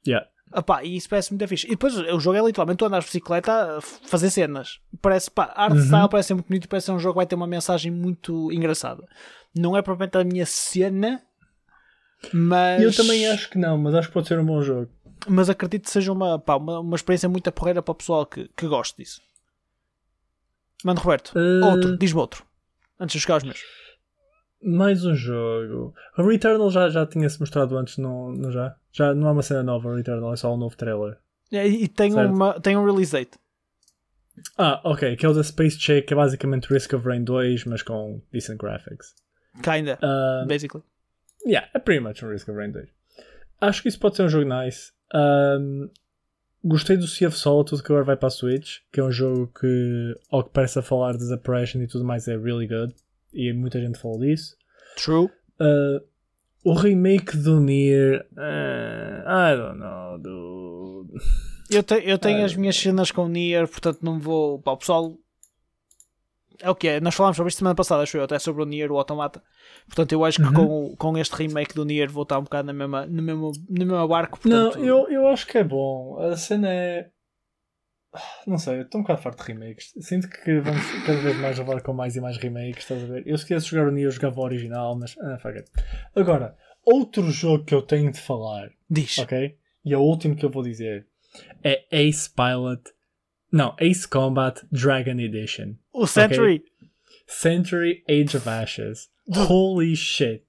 [0.06, 0.26] Yeah.
[0.54, 1.66] Epá, e isso parece muito fixe.
[1.66, 4.80] E depois o jogo é literalmente tu andas de bicicleta a fazer cenas.
[5.00, 5.82] Parece, pá, a art Uhum.
[5.84, 8.52] style parece ser muito bonito, parece ser um jogo que vai ter uma mensagem muito
[8.52, 9.02] engraçada.
[9.54, 11.22] Não é propriamente a minha cena,
[12.32, 12.82] mas.
[12.82, 14.90] Eu também acho que não, mas acho que pode ser um bom jogo.
[15.28, 18.48] Mas acredito que seja uma, pá, uma, uma experiência muito porreira para o pessoal que,
[18.56, 19.20] que goste disso.
[20.84, 22.44] Mano, Roberto, Uh, outro, diz-me outro.
[22.98, 23.60] Antes de chegar aos meus.
[24.62, 25.94] Mais um jogo.
[26.16, 28.76] O Returnal já, já tinha-se mostrado antes, não, não já?
[28.92, 31.18] Já não é uma cena nova, o Returnal, é só um novo trailer.
[31.50, 32.32] E, e tem, Certo.
[32.32, 33.38] uma, tem um release date.
[34.56, 37.64] Ah, ok, que é o da Space Shake, que é basicamente Risk of Rain 2,
[37.66, 39.14] mas com decent graphics.
[39.62, 40.82] Kinda, Uh, basically.
[41.46, 42.88] yeah, é pretty much um Risk of Rain 2.
[43.60, 44.92] Acho que isso pode ser um jogo nice.
[45.14, 45.90] Um,
[46.64, 49.48] gostei do Sea of Solitude que agora vai para a Switch, que é um jogo
[49.58, 52.94] que, ao que parece a falar de Depression e tudo mais, é really good.
[53.32, 54.56] E muita gente falou disso.
[54.96, 55.26] True.
[55.60, 56.00] Uh,
[56.64, 61.22] o remake do Nier, uh, I don't know, dude.
[61.70, 62.44] Eu, te- eu tenho Ah.
[62.44, 64.60] as minhas cenas com Nier, portanto não vou.
[64.60, 65.16] Pá, o pessoal.
[66.62, 67.00] É o que é.
[67.00, 69.42] Nós falámos sobre isto semana passada, acho eu, até sobre o Nier, o Automata.
[69.86, 70.94] Portanto, eu acho que Uhum.
[70.94, 73.86] com, com este remake do Nier vou estar um bocado na mesma, no, mesmo, no
[73.86, 74.38] mesmo barco.
[74.44, 76.18] Não, Portanto, eu, eu acho que é bom.
[76.20, 77.10] A cena é.
[78.46, 79.92] Não sei, eu estou um bocado farto de remakes.
[80.00, 83.26] Sinto que vamos cada vez mais levar com mais e mais remakes, estás a ver?
[83.26, 85.16] Eu se quisesse jogar o Nier, eu jogava o original, mas.
[85.18, 85.70] Ah, fuck it.
[86.14, 89.18] Agora, outro jogo que eu tenho de falar, Diz.
[89.18, 89.56] ok?
[89.84, 91.06] E é o último que eu vou dizer
[91.64, 92.82] é Ace Pilot.
[93.52, 95.74] Não, Ace Combat Dragon Edition.
[95.92, 96.64] O Century.
[97.26, 99.10] Century Age of Ashes.
[99.28, 100.44] Holy shit.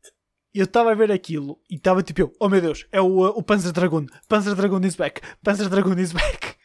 [0.53, 3.43] Eu estava a ver aquilo e estava tipo, eu, oh meu Deus, é o, o
[3.43, 4.05] Panzer Dragoon.
[4.29, 5.19] Panzer Dragoon is back.
[5.43, 6.55] Panzer Dragoon is back.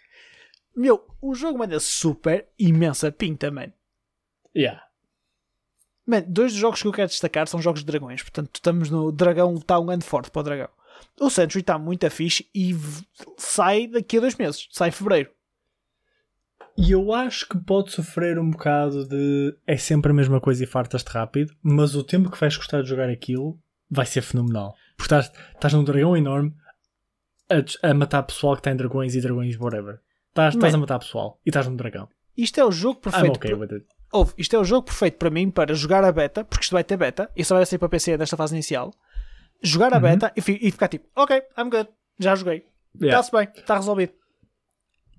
[0.77, 3.73] Meu, o jogo manda super imensa pinta, man.
[4.55, 4.81] Yeah.
[6.07, 8.23] Man, dois dos jogos que eu quero destacar são jogos de dragões.
[8.23, 10.69] Portanto, estamos no dragão, está um ano forte para o dragão.
[11.21, 12.77] O Century está muito fixe e
[13.37, 14.69] sai daqui a dois meses.
[14.71, 15.31] Sai em fevereiro.
[16.81, 20.67] E eu acho que pode sofrer um bocado de é sempre a mesma coisa e
[20.67, 23.59] fartas-te rápido, mas o tempo que vais gostar de jogar aquilo
[23.91, 24.75] vai ser fenomenal.
[24.97, 26.55] Porque estás, estás num dragão enorme
[27.51, 30.01] a, a matar pessoal que tem dragões e dragões, whatever.
[30.29, 32.09] Estás, a matar pessoal e estás num dragão.
[32.37, 33.37] Isto é o jogo perfeito.
[33.37, 33.81] okay para-.
[34.13, 36.85] Ouve, isto é o jogo perfeito para mim para jogar a beta, porque isto vai
[36.85, 38.95] ter beta, e só vai sair para PC nesta fase inicial.
[39.61, 40.03] Jogar a Uhum.
[40.03, 41.89] beta e, e ficar tipo, ok, I'm good,
[42.21, 42.65] já joguei.
[43.01, 43.19] Yeah.
[43.21, 44.13] Está-se bem, está resolvido.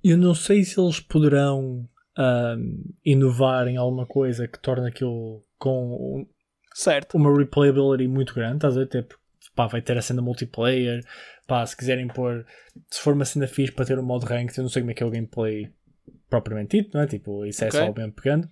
[0.04, 6.26] Eu não sei se eles poderão ahm, inovar em alguma coisa que torne aquilo com
[6.74, 7.16] Certo.
[7.18, 8.88] uma replayability muito grande, estás a ver?
[8.88, 9.16] Tipo,
[9.56, 11.04] pá, vai ter a cena multiplayer,
[11.48, 12.46] pá, se quiserem pôr,
[12.90, 14.94] se for uma cena fixe para ter um modo ranked, eu não sei como é
[14.94, 15.70] que é o gameplay
[16.30, 17.08] propriamente dito, não é?
[17.08, 17.80] Tipo, isso é Ok.
[17.80, 18.48] só bem pegando.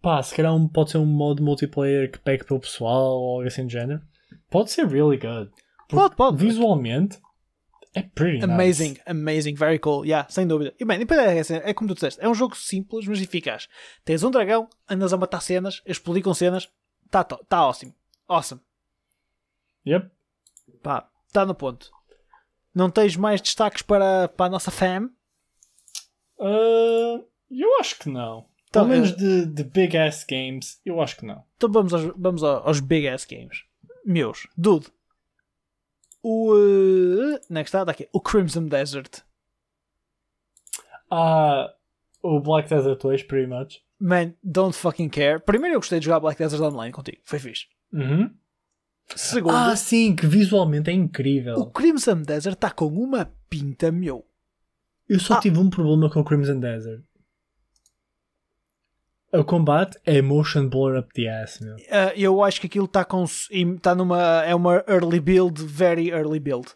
[0.00, 3.46] Pá, se calhar um- pode ser um modo multiplayer que pegue pelo pessoal ou algo
[3.46, 4.00] assim do género.
[4.50, 5.50] Pode ser really good.
[5.88, 6.36] Pode, pode.
[6.36, 7.18] Visualmente
[7.94, 9.02] é pretty Amazing, nice.
[9.06, 10.04] amazing, very cool.
[10.04, 10.74] Yeah, sem dúvida.
[10.80, 13.68] E bem, depois é, assim, é como tu disseste, é um jogo simples, mas eficaz.
[14.04, 16.70] Tens um dragão, andas a matar cenas, explodir com cenas,
[17.06, 17.94] está tá tá awesome.
[18.28, 18.60] Awesome.
[19.86, 20.10] Yep.
[20.82, 21.90] Pá, está no ponto.
[22.74, 25.10] Não tens mais destaques para, para a nossa fam?
[26.38, 28.46] Uh, eu acho que não.
[28.68, 31.44] Então, Pelo menos eh, de, de big ass games, eu acho que não.
[31.56, 33.64] Então vamos aos, vamos ao- aos big ass games.
[34.04, 34.86] Meus, dude.
[36.22, 36.54] O.
[36.54, 38.08] Uh, next está aqui.
[38.12, 39.22] O Crimson Desert.
[41.10, 41.72] Ah,
[42.22, 43.82] o Black Desert 2, pretty much.
[44.00, 45.40] Man, don't fucking care.
[45.40, 47.18] Primeiro eu gostei de jogar Black Desert Online contigo.
[47.24, 47.66] Foi fixe.
[47.92, 48.30] Uhum.
[49.14, 51.66] Segundo, Ah, sim, que visualmente é o incrível.
[51.66, 54.24] Crimson Desert está com uma pinta, meu.
[55.08, 55.40] Eu só Ah.
[55.40, 57.02] tive um problema com o Crimson Desert.
[59.32, 61.74] O combate é motion blur up the ass, meu.
[61.76, 63.24] Uh, eu acho que aquilo está com.
[63.24, 64.42] Está numa.
[64.44, 66.68] É uma early build, very early build.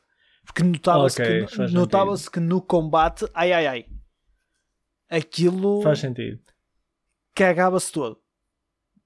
[0.45, 3.27] Porque notava-se Ok, que, notava que no combate.
[3.35, 3.85] Ai ai ai.
[5.11, 5.83] Aquilo.
[5.83, 6.41] Faz sentido.
[7.35, 8.19] cagava-se todo.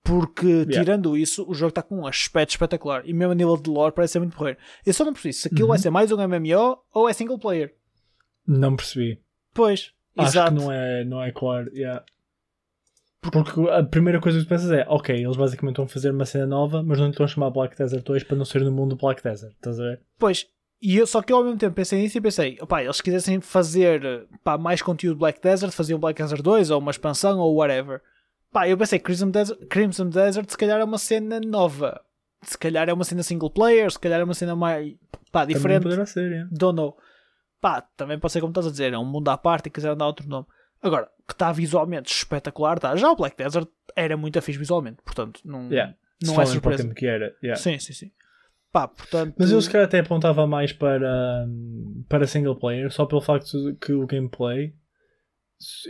[0.04, 0.72] Porque, Yeah.
[0.80, 3.02] tirando isso, o jogo está com um aspecto espetacular.
[3.04, 4.58] E mesmo a nível de lore parece ser muito porreiro.
[4.86, 5.68] Eu só não preciso se aquilo Uhum.
[5.68, 7.74] vai ser mais um MMO ou é single player.
[8.46, 9.20] Não percebi.
[9.52, 10.54] Pois, Acho exato.
[10.54, 11.70] que não é, não é claro.
[11.74, 12.02] yeah.
[13.20, 16.46] Porque a primeira coisa que tu pensas é, ok, eles basicamente vão fazer uma cena
[16.46, 18.96] nova, mas não lhe estão a chamar Black Desert 2 para não ser no mundo
[18.96, 19.52] do Black Desert.
[19.52, 20.00] Estás a ver?
[20.18, 20.46] Pois,
[20.80, 23.38] e eu, só que eu ao mesmo tempo pensei nisso e pensei, opá, eles quisessem
[23.40, 28.00] fazer pá, mais conteúdo Black Desert, faziam Black Desert 2 ou uma expansão ou whatever.
[28.50, 32.00] Pá, eu pensei Crimson Desert, Crimson Desert se calhar é uma cena nova.
[32.42, 34.94] Se calhar é uma cena single player, se calhar é uma cena mais
[35.30, 35.82] pá, Também diferente.
[35.82, 36.48] poderá ser, yeah.
[36.50, 36.96] don't know.
[37.60, 39.94] Pá, também pode ser como estás a dizer, é um mundo à parte e quiser
[39.94, 40.46] dar outro nome.
[40.82, 42.96] Agora, que está visualmente espetacular, está.
[42.96, 45.94] Já o Black Desert era muito fixe visualmente, portanto, não, Yeah.
[46.22, 46.94] não é falamos para o surpresa.
[46.94, 47.36] que era.
[47.42, 47.60] yeah.
[47.60, 48.10] Sim, sim, sim.
[48.72, 49.34] Pá, portanto.
[49.38, 51.46] Mas eu se calhar até apontava mais para,
[52.08, 54.72] para single player, só pelo facto que o gameplay.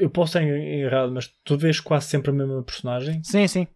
[0.01, 3.23] Eu posso estar errado, mas tu vês quase sempre a mesma personagem.
[3.23, 3.69] Sim, sim.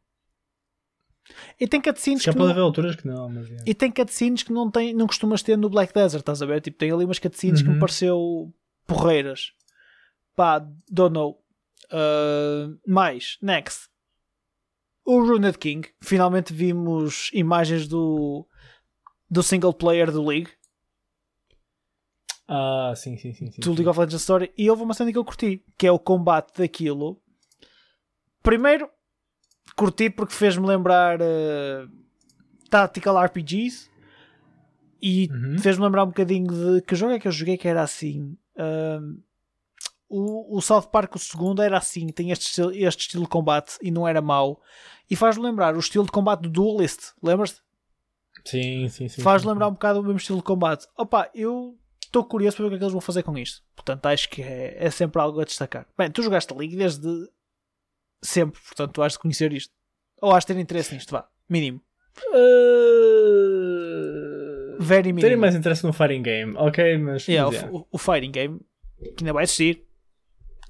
[1.61, 2.53] E tem cutscenes Já que pode não...
[2.53, 3.47] haver alturas que não, mas.
[3.49, 3.65] yeah.
[3.67, 6.61] E tem cutscenes que não, tem, não costumas ter no Black Desert, estás a ver?
[6.61, 7.81] Tipo, tem ali umas cutscenes que me Uhum.
[7.81, 8.53] pareceu
[8.87, 9.53] porreiras.
[10.37, 10.59] Pá,
[10.91, 11.39] don't know.
[11.93, 13.89] Uh, mais, next.
[15.05, 15.89] O Runed King.
[16.03, 18.47] Finalmente vimos imagens do,
[19.31, 20.51] do single player do League.
[22.49, 23.51] Ah, sim, sim, sim.
[23.51, 23.73] sim, do.
[23.73, 26.59] League of Legends Story e houve uma cena que eu curti, que é o combate
[26.59, 27.21] daquilo.
[28.43, 28.89] Primeiro,
[29.77, 31.89] curti porque fez-me lembrar uh,
[32.69, 33.91] Tactical RPGs
[35.01, 35.59] e Uhum.
[35.59, 38.37] fez-me lembrar um bocadinho de que jogo é que eu joguei que era assim.
[38.57, 39.23] Um,
[40.17, 43.77] o, o South Park, o segundo, era assim, tem este estilo, este estilo de combate
[43.83, 44.61] e não era mau.
[45.11, 47.61] E faz-me lembrar o estilo de combate do Duelist, lembras-te?
[48.45, 49.23] Sim, sim, sim.
[49.23, 50.87] faz sim, lembrar um bocado o mesmo estilo de combate.
[50.97, 53.63] Opa, eu estou curioso para ver o que é que eles vão fazer com isto.
[53.75, 55.87] Portanto, acho que é, é sempre algo a destacar.
[55.99, 57.09] Bem, tu jogaste a League desde
[58.23, 59.73] sempre, portanto, tu has de conhecer isto.
[60.21, 61.27] Ou has de ter interesse nisto, vá.
[61.49, 61.81] Mínimo.
[62.33, 63.15] Uh...
[64.79, 65.21] Very mínimo.
[65.23, 67.27] Terem mais interesse no fighting game, ok, mas.
[67.27, 67.71] Yeah, mas o, é.
[67.81, 68.61] o- o fighting game,
[69.17, 69.84] que ainda vai existir.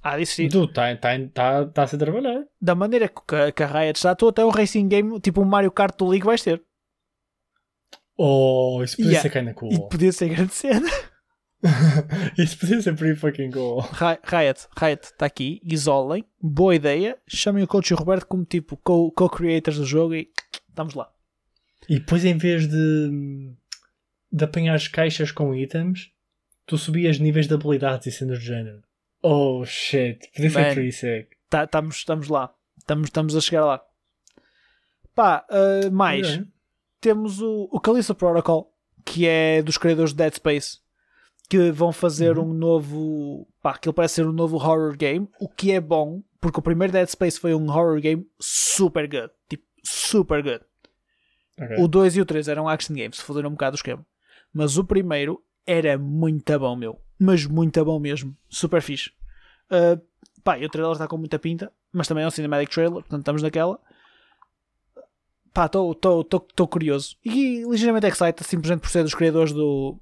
[0.05, 0.51] Há de existir.
[0.51, 2.47] Tu está tá, tá, tá a ser trabalhado.
[2.61, 5.47] Da maneira que, a- que a Riot está, tu até um racing game, tipo um
[5.47, 6.63] Mario Kart do League, vais ter.
[8.17, 9.23] Oh, isso podia Yeah.
[9.23, 9.89] ser kinda E cool.
[9.89, 10.89] podia ser grande cena.
[12.39, 13.81] isso podia ser pretty fucking cool.
[13.81, 18.45] Ri- Riot, Riot está aqui, isolem, boa ideia, chamem o coach e o Roberto como
[18.45, 20.29] tipo co- co-creators do jogo e
[20.69, 21.11] estamos lá.
[21.89, 23.51] E depois, em vez de,
[24.31, 26.11] de apanhar as caixas com itens,
[26.67, 28.83] tu subias níveis de habilidades e cenas do género.
[29.27, 30.75] Oh shit, podia ser Man.
[30.75, 31.29] pretty sick.
[31.49, 33.83] Tá- Estamos estamos lá, estamos, estamos a chegar lá.
[35.15, 36.47] Pá, uh, mais, Ok.
[37.01, 38.73] temos o, o Callisto Protocol,
[39.05, 40.79] que é dos criadores de Dead Space,
[41.49, 42.51] que vão fazer Uhum.
[42.51, 43.49] um novo.
[43.63, 46.93] Pá, aquilo parece ser um novo horror game, o que é bom, porque o primeiro
[46.93, 49.31] Dead Space foi um horror game super good.
[49.49, 50.61] Tipo, super good.
[51.59, 51.77] Ok.
[51.79, 54.05] O 2 e o 3 eram action games, foderam um bocado o esquema.
[54.53, 57.01] Mas o primeiro era muito bom, meu.
[57.19, 58.37] Mas muito bom mesmo.
[58.49, 59.11] Super fixe.
[59.71, 60.01] Uh,
[60.43, 63.21] pá, e o trailer está com muita pinta, mas também é um cinematic trailer, portanto
[63.21, 63.79] estamos naquela.
[65.53, 67.17] Pá, estou curioso.
[67.25, 69.99] E ligeiramente excited, simplesmente por ser dos criadores do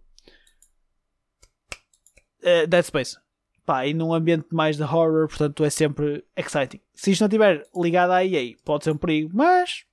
[2.40, 3.18] uh, Dead Space.
[3.64, 6.80] Pá, e num ambiente mais de horror, portanto é sempre exciting.
[6.94, 9.84] Se isto não estiver ligado à EA, pode ser um perigo, mas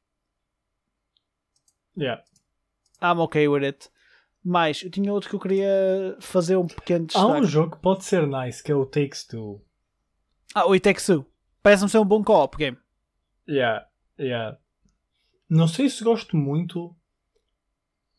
[1.99, 2.21] Yeah.
[3.01, 3.89] I'm okay with it.
[4.43, 7.47] Mas eu tinha outro que eu queria fazer um pequeno Há um destaque.
[7.47, 9.61] jogo que pode ser nice, que é o Takes Two.
[10.55, 11.25] Ah, o It Takes Two.
[11.61, 12.77] Parece-me ser um bom co-op game.
[13.47, 13.85] Yeah,
[14.17, 14.57] yeah.
[15.49, 16.95] Não sei se gosto muito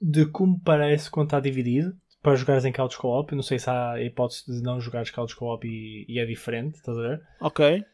[0.01, 3.35] de como parece quando está dividido para jogares em couch co-op.
[3.35, 6.77] Não sei se há a hipótese de não jogares couch co-op e, e é diferente,
[6.77, 7.23] estás a ver?
[7.41, 7.85] Ok.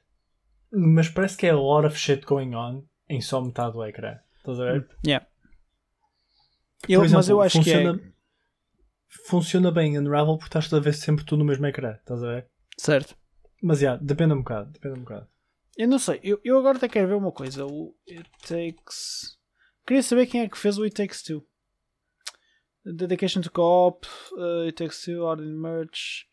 [0.72, 4.18] Mas parece que é a lot of shit going on em só metade do ecrã.
[4.38, 4.88] Estás a ver?
[5.06, 5.26] Yeah.
[6.88, 8.12] Eu, exemplo, mas eu acho funciona, que é.
[9.08, 12.50] Funciona bem Unravel porque estás a ver sempre tudo no mesmo ecrã, estás a ver?
[12.78, 13.16] Certo.
[13.62, 15.28] Mas yeah, depende um bocado, depende um bocado.
[15.76, 16.20] Eu não sei.
[16.22, 17.66] Eu, eu agora até quero ver uma coisa.
[17.66, 19.38] O It Takes.
[19.86, 21.46] Queria saber quem é que fez o It Takes Two.
[22.84, 24.06] Dedication to Co-op.
[24.32, 25.22] Uh, It Takes Two.
[25.22, 26.26] Ordinary Merch.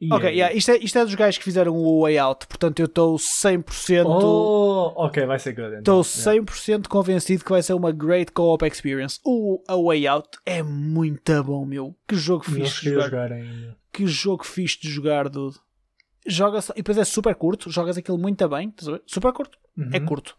[0.00, 2.46] E Ok, yeah, isto, é, isto é dos gajos que fizeram o Way Out.
[2.48, 4.04] Portanto, eu estou 100%.
[4.06, 5.76] Oh, ok, vai ser good.
[5.76, 6.32] Estou Então.
[6.32, 6.44] Yeah.
[6.44, 9.20] 100% convencido que vai ser uma great co-op experience.
[9.24, 11.96] O A Way Out é muito bom, meu.
[12.08, 13.04] Que jogo fixe de jogar.
[13.04, 13.76] jogar ainda.
[13.92, 15.56] Que jogo fixe de jogar, dude.
[16.26, 17.70] Joga e depois é super curto.
[17.70, 18.74] Jogas aquilo muito bem.
[19.06, 19.56] Super curto.
[19.92, 20.06] É Uhum.
[20.06, 20.36] curto.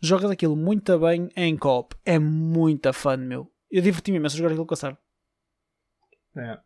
[0.00, 1.94] Jogas aquilo muito bem em co-op.
[2.04, 3.50] É muita fun, meu.
[3.70, 4.98] Eu diverti-me imenso a jogar aquilo com a Sara.
[6.36, 6.62] Yeah.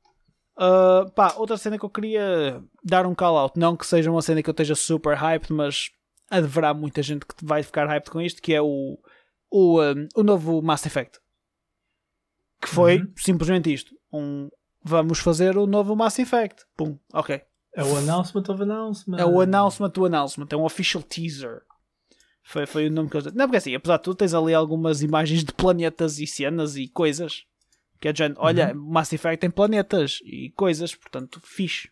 [0.57, 4.23] Uh, pá, outra cena que eu queria dar um call out, não que seja uma
[4.23, 5.90] cena que eu esteja super hyped, mas
[6.31, 8.99] haverá muita gente que vai ficar hyped com isto, que é o,
[9.51, 11.19] o, um, o novo Mass Effect.
[12.61, 13.12] Que foi Uhum.
[13.17, 13.95] simplesmente isto.
[14.12, 14.49] Um,
[14.83, 16.64] vamos fazer o novo Mass Effect.
[16.77, 17.43] Pum, ok.
[17.77, 19.19] É o announcement of announcement.
[19.19, 21.62] É o announcement do announcement, é um official teaser.
[22.45, 25.03] Foi, foi o nome que eu Não, porque assim, apesar de tudo, tens ali algumas
[25.03, 27.45] imagens de planetas e cenas e coisas.
[28.05, 31.88] Que é de género, olha, Mass Effect tem planetas e coisas, portanto, fixe.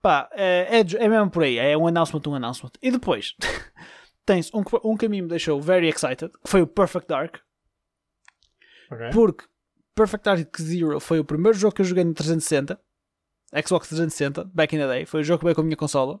[0.00, 2.70] Pá, é, é, é mesmo por aí, é um announcement, um announcement.
[2.80, 3.34] E depois,
[4.24, 7.38] tens um, um que a mim me deixou very excited, que foi o Perfect Dark.
[8.88, 9.10] Ok.
[9.10, 9.44] Porque
[9.96, 12.80] Perfect Dark Zero foi o primeiro jogo que eu joguei no 360,
[13.66, 15.06] Xbox 360, back in the day.
[15.06, 16.20] Foi o jogo que veio com a minha consola.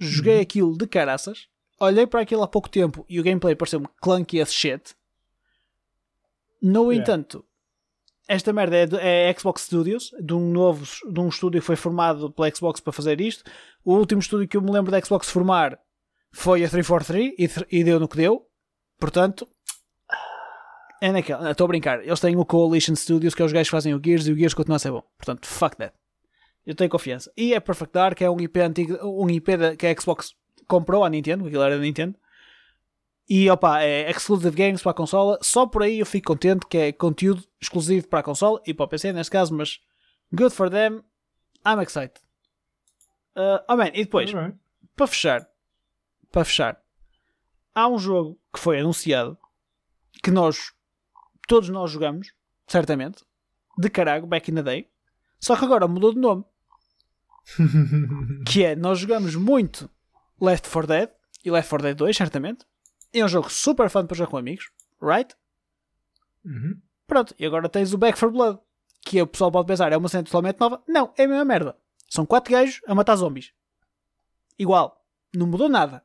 [0.00, 0.40] Joguei Uhum.
[0.40, 1.48] aquilo de caraças.
[1.78, 4.94] Olhei para aquilo há pouco tempo e o gameplay pareceu-me clunky as shit.
[6.62, 7.02] No Yeah.
[7.02, 7.44] entanto,
[8.28, 11.76] esta merda é, de- é Xbox Studios, de um novo de um estúdio que foi
[11.76, 13.42] formado pela Xbox para fazer isto.
[13.84, 15.78] O último estúdio que eu me lembro da Xbox formar
[16.32, 17.34] foi a 343
[17.70, 18.46] e, e deu no que deu.
[18.98, 19.48] Portanto,
[21.00, 21.50] é naquela.
[21.50, 22.04] Estou a brincar.
[22.06, 24.36] Eles têm o Coalition Studios, que é os gajos que fazem o Gears e o
[24.36, 25.02] Gears continua a ser bom.
[25.18, 25.92] Portanto, fuck that.
[26.64, 27.32] Eu tenho confiança.
[27.36, 30.32] E é Perfect Dark, é um IP antigo, um IP da- que a Xbox
[30.68, 32.14] comprou à Nintendo, aquilo era da Nintendo.
[33.28, 35.38] E opa, é exclusive games para a consola.
[35.42, 38.84] Só por aí eu fico contente que é conteúdo exclusivo para a consola e para
[38.84, 39.80] o PC neste caso, mas
[40.34, 41.04] Good for them.
[41.64, 42.18] I'm excited.
[43.36, 44.56] Uh, oh man, e depois, Alright.
[44.96, 45.46] para fechar,
[46.30, 46.82] para fechar,
[47.74, 49.38] há um jogo que foi anunciado
[50.22, 50.72] que nós,
[51.46, 52.32] todos nós jogamos,
[52.66, 53.24] certamente,
[53.78, 54.90] de carago, back in the day,
[55.38, 56.44] só que agora mudou de nome.
[58.46, 59.90] que é, nós jogamos muito
[60.40, 61.10] Left 4 Dead
[61.44, 62.64] e Left 4 Dead 2, certamente.
[63.12, 65.34] É um jogo super fun para jogar com amigos, right?
[66.44, 66.80] Uhum.
[67.06, 68.58] Pronto, e agora tens o Back 4 Blood,
[69.02, 70.82] que o pessoal pode pensar, é uma cena totalmente nova.
[70.88, 71.76] Não, é a mesma merda.
[72.08, 73.52] São quatro gajos a matar zombies.
[74.58, 75.04] Igual.
[75.34, 76.04] Não mudou nada.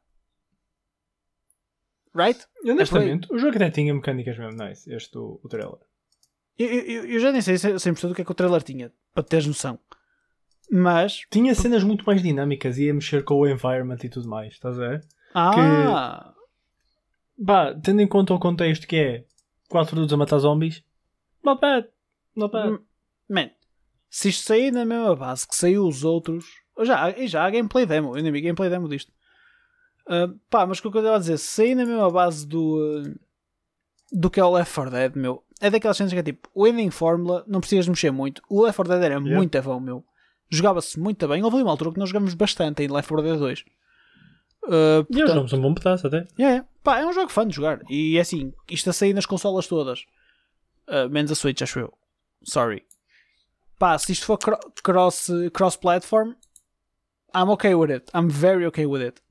[2.16, 2.44] Right?
[2.64, 5.78] E, Honestamente, o jogo até tinha mecânicas mesmo nice, este o, o trailer.
[6.58, 9.24] Eu, eu, eu já nem sei 100% do que é que o trailer tinha, para
[9.24, 9.80] teres noção.
[10.72, 11.22] Mas.
[11.30, 14.88] Tinha cenas muito mais dinâmicas, ia mexer com o environment e tudo mais, estás a
[14.88, 15.08] ver?
[15.36, 16.34] Ah!
[17.46, 19.26] Pá, tendo em conta o contexto que é
[19.70, 20.84] 4 dudes a matar zombies,
[21.44, 21.88] not bad,
[22.36, 22.70] not bad.
[22.74, 22.80] Hum,
[23.30, 23.50] Man,
[24.10, 26.46] se isto sair na mesma base que saiu os outros.
[26.82, 29.12] Já, e já há gameplay demo, eu nem vi gameplay demo disto.
[30.08, 32.80] Ah, pá, mas o que eu estava a dizer, se sair na mesma base do.
[33.06, 33.14] ah,
[34.12, 35.44] do que é o Left 4 Dead, meu.
[35.60, 38.42] É daquelas cenas que é tipo, o Ending Fórmula não precisas mexer muito.
[38.50, 39.36] O Left 4 Dead era Yeah.
[39.36, 40.06] muito bom, meu.
[40.50, 41.44] Jogava-se muito bem.
[41.44, 43.66] Houve ali uma altura que nós jogamos bastante em Left 4 Dead 2.
[44.70, 46.28] Ah, E eles portanto- jogamos um bom pedaço até.
[46.40, 46.66] Yeah.
[46.84, 47.82] Pá, é um jogo fun de jogar.
[47.90, 50.02] E é assim, isto a sair nas consolas todas.
[50.88, 51.94] Uh, menos a Switch, acho eu.
[52.44, 52.86] Sorry.
[53.80, 56.34] Pá, se isto for cro- cross, cross-platform,
[57.36, 58.06] I'm okay with it.
[58.16, 59.22] I'm very okay with it.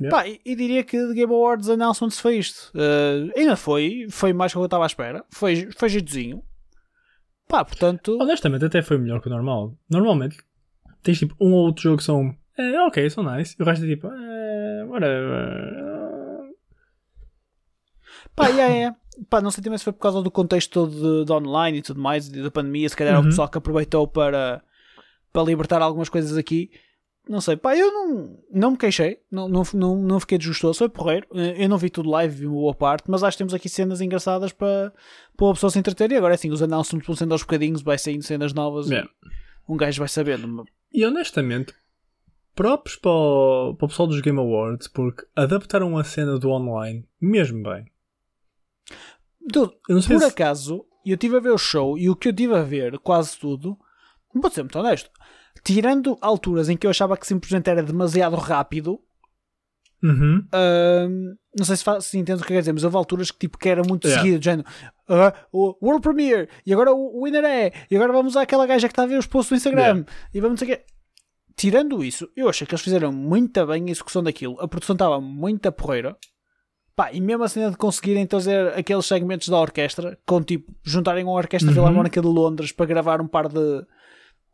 [0.00, 0.16] Yeah.
[0.16, 2.72] Pá, e, e diria que The Game Awards Announcements foi isto.
[2.74, 5.24] Uh, ainda foi, foi mais que eu estava à espera.
[5.30, 6.42] Foi, foi jeitozinho.
[7.48, 8.16] Pá, portanto.
[8.20, 9.76] Honestamente, até foi melhor que o normal.
[9.88, 10.36] Normalmente,
[11.02, 12.36] tens tipo um ou outro jogo que são.
[12.56, 13.56] É, ok, são nice.
[13.58, 14.06] E o resto é tipo.
[14.08, 16.54] É, whatever.
[18.34, 18.96] Pá, yeah, yeah.
[19.30, 20.90] Pá, não sei também se foi por causa do contexto todo
[21.20, 23.26] de, de online e tudo mais, da pandemia, se calhar é o Uhum.
[23.28, 24.62] pessoal que aproveitou para,
[25.32, 26.70] para libertar algumas coisas aqui.
[27.28, 30.88] Não sei, pá, eu não, não me queixei, não, não, não, não fiquei desgostoso, foi
[30.90, 31.26] porreiro.
[31.32, 34.00] Eu não vi tudo live, vi uma boa parte, mas acho que temos aqui cenas
[34.02, 34.92] engraçadas para,
[35.36, 36.10] para a pessoa se entreter.
[36.12, 39.08] E agora é assim, os announcements vão sendo aos bocadinhos, vai saindo cenas novas Yeah.
[39.68, 40.66] um gajo vai sabendo.
[40.92, 41.72] E honestamente,
[42.54, 47.04] próprios para o, para o pessoal dos Game Awards, porque adaptaram a cena do online
[47.20, 47.84] mesmo bem.
[49.46, 50.24] Dude, Por se.
[50.24, 53.36] acaso, eu estive a ver o show e o que eu estive a ver, quase
[53.38, 53.76] tudo,
[54.34, 55.10] vou ser muito honesto,
[55.62, 59.00] tirando alturas em que eu achava que simplesmente era demasiado rápido,
[60.02, 60.46] Uhum.
[60.54, 63.38] hum, não sei se, faz, se entendes o que quer dizer, mas houve alturas que,
[63.38, 64.22] tipo, que era muito Yeah.
[64.22, 64.68] seguido, género,
[65.08, 68.92] ah, o World Premiere, e agora o winner é, e agora vamos àquela gaja que
[68.92, 70.78] está a ver os posts do Instagram, e vamos aqui.
[71.56, 75.20] Tirando isso, eu achei que eles fizeram muito bem a execução daquilo, a produção estava
[75.20, 76.16] muito porreira.
[76.96, 81.24] Pá, e mesmo a cena de conseguirem trazer aqueles segmentos da orquestra, com tipo, juntarem
[81.24, 81.74] uma orquestra Uhum.
[81.74, 83.84] filarmónica de Londres para gravar um par de,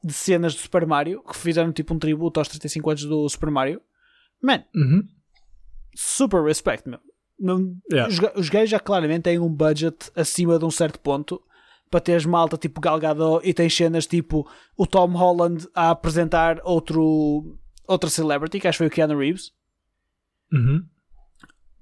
[0.03, 3.51] de cenas do Super Mario, que fizeram tipo um tributo aos 35 anos do Super
[3.51, 3.81] Mario.
[4.43, 5.03] Man, Uhum.
[5.95, 6.99] super respect, meu.
[7.91, 8.09] Yeah.
[8.13, 11.43] Os, os gajos já claramente têm um budget acima de um certo ponto
[11.91, 17.59] para teres malta tipo Galgado e tens cenas tipo o Tom Holland a apresentar outro
[17.87, 19.53] outra celebrity, que acho que foi o Keanu Reeves.
[20.53, 20.85] Uhum.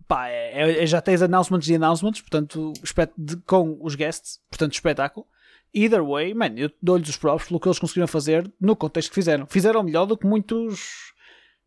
[0.07, 2.73] Pá, é, é- já tens announcements e announcements, portanto,
[3.19, 5.27] de- com os guests, portanto, espetáculo.
[5.75, 9.15] Either way, man, eu dou-lhes os props pelo que eles conseguiram fazer no contexto que
[9.15, 9.47] fizeram.
[9.47, 11.13] Fizeram melhor do que muitos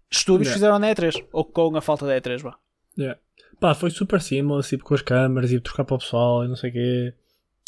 [0.10, 0.54] estúdios Yeah.
[0.56, 2.58] fizeram na E3, ou com a falta da E3, vá.
[2.98, 3.20] Yeah.
[3.60, 6.56] Pá, foi super seamless, tipo, com as câmaras e trocar para o pessoal e não
[6.56, 7.14] sei o quê.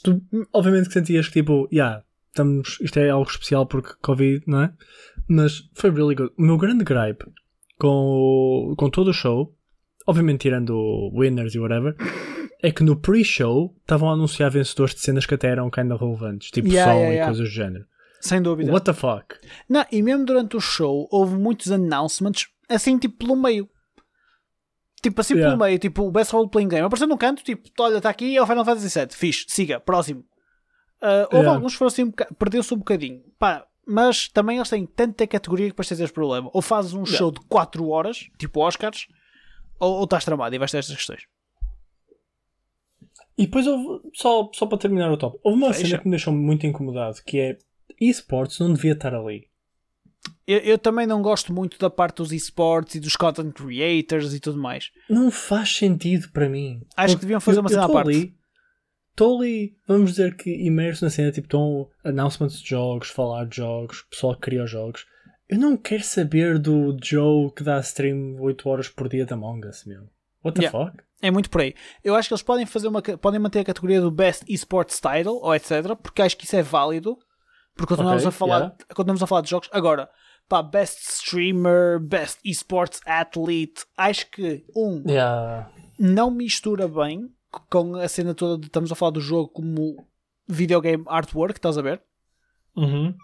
[0.03, 4.63] Tu, obviamente que sentias que, tipo, yeah, estamos, isto é algo especial porque Covid, não
[4.63, 4.73] é?
[5.27, 6.33] Mas foi really good.
[6.37, 7.25] O meu grande gripe
[7.79, 9.55] com, com todo o show,
[10.05, 11.95] obviamente tirando winners e whatever,
[12.61, 16.49] é que no pre-show estavam a anunciar vencedores de cenas que até eram kinda relevantes,
[16.49, 17.31] tipo Yeah, som yeah, e yeah.
[17.31, 17.85] coisas do género.
[18.21, 18.71] Sem dúvida.
[18.71, 19.35] What the fuck?
[19.67, 23.69] Não, e mesmo durante o show houve muitos announcements assim, tipo, pelo meio.
[25.03, 25.53] Tipo, assim Yeah.
[25.55, 26.85] pelo meio, tipo, o Best Role Playing Game.
[26.85, 29.07] Apareceu num canto, tipo, olha, está aqui, é o Final Fantasy VII.
[29.11, 30.23] Fixe, siga, próximo.
[31.01, 31.51] Ah, houve Yeah.
[31.51, 33.21] alguns que foram assim, um perdeu-se um bocadinho.
[33.37, 36.49] Pá, mas também eles têm tanta categoria que depois tens esse problema.
[36.53, 39.07] Ou fazes um show de 4 horas, tipo Oscars,
[39.77, 41.23] ou, ou estás tramado e vais ter estas questões.
[43.37, 45.87] E depois houve, só, só para terminar o top, houve uma Fecha.
[45.87, 47.57] cena que me deixou muito incomodado, que é
[47.99, 49.49] esportes não devia estar ali.
[50.45, 54.39] Eu, eu também não gosto muito da parte dos esportes e dos content creators e
[54.39, 54.89] tudo mais.
[55.09, 56.81] Não faz sentido para mim.
[56.97, 58.09] Acho que deviam fazer uma cena à parte.
[58.09, 58.33] ali-
[59.11, 63.57] Estou ali, vamos dizer que imerso na cena, tipo, estão announcements de jogos, falar de
[63.57, 65.05] jogos, pessoal que cria os jogos.
[65.47, 69.67] Eu não quero saber do Joe que dá stream 8 horas por dia da Among
[69.67, 70.01] Us, meu.
[70.43, 70.71] What the Yeah.
[70.91, 71.03] fuck?
[71.21, 71.75] É muito por aí.
[72.03, 75.35] Eu acho que eles podem fazer uma podem manter a categoria do Best Esports Title
[75.41, 75.95] ou etc.
[76.01, 77.15] Porque acho que isso é válido.
[77.75, 78.77] Porque continuamos, Ok, a, falar, yeah.
[78.93, 79.69] continuamos a falar de jogos.
[79.71, 80.09] Agora,
[80.47, 83.85] pá, Best Streamer, Best Esports Athlete.
[83.97, 85.71] Acho que, um, Yeah.
[85.97, 87.29] não mistura bem
[87.69, 90.07] com a cena toda de estamos a falar do jogo como
[90.47, 92.01] videogame artwork, estás a ver?
[92.75, 93.15] Uhum.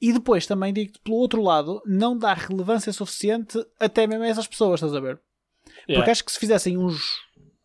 [0.00, 4.46] E depois também digo pelo outro lado, não dá relevância suficiente até mesmo a essas
[4.46, 5.20] pessoas, estás a ver?
[5.64, 6.10] Porque Yeah.
[6.10, 7.18] acho que se fizessem uns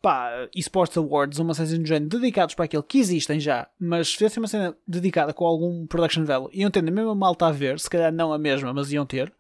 [0.06, 4.14] pá, esports awards, uma cena do género dedicados para aquilo que existem já, mas se
[4.18, 7.80] fizessem uma cena dedicada com algum production value, iam ter a mesma malta a ver,
[7.80, 9.34] se calhar não a mesma, mas iam ter.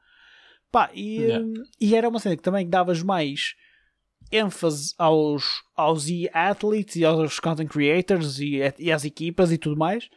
[0.72, 1.46] Pá, e, Yeah.
[1.46, 3.54] hum, e era uma cena que também davas mais
[4.32, 10.10] ênfase aos, aos e-athletes e aos content creators e, e às equipas e tudo mais.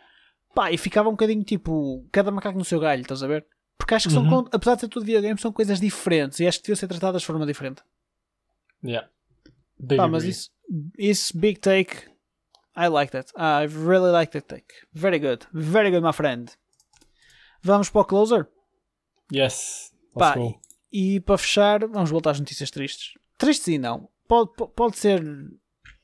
[0.55, 3.45] Pá, e ficava um bocadinho tipo cada macaco no seu galho, estás a ver?
[3.77, 4.47] Porque acho que são, Uhum.
[4.51, 7.27] apesar de ser tudo videogame, são coisas diferentes e acho que deviam ser tratadas de
[7.27, 7.83] forma diferente.
[8.83, 9.11] Yeah.
[9.79, 10.51] Big Pá, mas isso,
[10.99, 11.97] isso big take,
[12.77, 13.31] I like that.
[13.37, 14.67] I really like that take.
[14.93, 15.47] Very good.
[15.53, 16.51] Very good, my friend.
[17.63, 18.49] Vamos para o closer?
[19.33, 19.93] Yes.
[20.15, 20.61] Pá, go.
[20.93, 23.15] E para fechar, vamos voltar às notícias tristes.
[23.37, 24.09] Tristes e não.
[24.27, 25.21] Pode, po- pode ser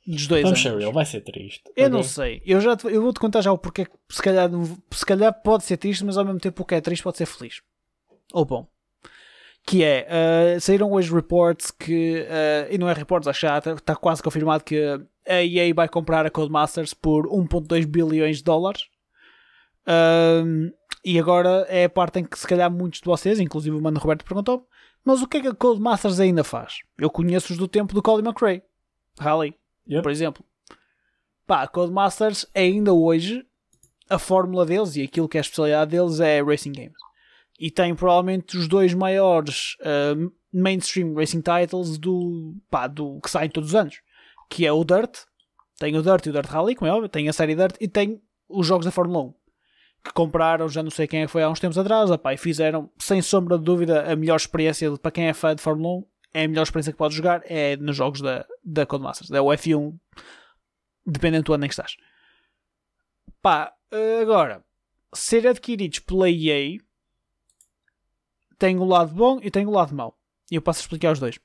[0.06, 0.84] dos dois Vamos anos.
[0.84, 1.62] ser vai ser triste.
[1.76, 1.88] Eu ok?
[1.88, 2.42] não sei.
[2.44, 3.86] Eu, já te- eu vou-te contar já o porquê.
[3.86, 4.50] que Se calhar,
[4.92, 7.26] se calhar pode ser triste, mas ao mesmo tempo o que é triste pode ser
[7.26, 7.62] feliz.
[8.32, 8.68] Ou bom.
[9.66, 10.06] Que é,
[10.56, 14.22] uh, saíram hoje reports que, uh, e não é reports, acho que já está quase
[14.22, 14.78] confirmado que
[15.26, 18.82] a EA vai comprar a Codemasters por 1.2 bilhões de dólares.
[21.04, 23.98] E agora é a parte em que se calhar muitos de vocês, inclusive o Mano
[23.98, 24.66] Roberto perguntou
[25.04, 26.78] mas o que é que a Codemasters ainda faz?
[26.96, 28.62] Eu conheço-os do tempo do Colin McRae.
[29.20, 29.54] Rally
[29.86, 30.02] Yep.
[30.02, 30.44] por exemplo.
[31.46, 33.46] Pá, a Codemasters ainda hoje
[34.08, 36.96] a fórmula deles e aquilo que é a especialidade deles é Racing Games.
[37.58, 40.14] E tem provavelmente os dois maiores ah,
[40.52, 44.00] mainstream racing titles do, pá, do que saem todos os anos.
[44.50, 45.20] Que é o Dirt.
[45.78, 47.08] Tem o Dirt e o Dirt Rally, como é óbvio.
[47.08, 49.34] Tem a série Dirt e tem os jogos da Fórmula 1.
[50.04, 52.36] Que compraram, já não sei quem é que foi há uns tempos atrás, opá, e
[52.36, 56.00] fizeram, sem sombra de dúvida, a melhor experiência de- para quem é fã de Fórmula
[56.00, 56.06] 1.
[56.34, 59.30] É a melhor experiência que pode jogar é nos jogos da, da Codemasters.
[59.30, 59.96] O F1
[61.06, 61.96] dependendo do ano em que estás.
[63.40, 63.72] Pá,
[64.22, 64.64] agora,
[65.14, 66.78] ser adquiridos pela EA
[68.58, 70.18] tem o lado bom e tem o lado mau.
[70.50, 71.38] E eu passo a explicar os dois.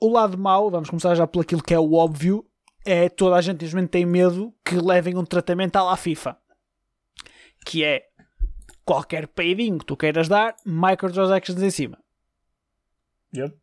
[0.00, 2.46] O lado mau, vamos começar já por aquilo que é o óbvio,
[2.84, 6.36] é toda a gente simplesmente tem medo que levem um tratamento à la FIFA.
[7.66, 8.06] Que é
[8.84, 11.98] qualquer peidinho que tu queiras dar, microtransactions em cima.
[13.34, 13.54] Yep.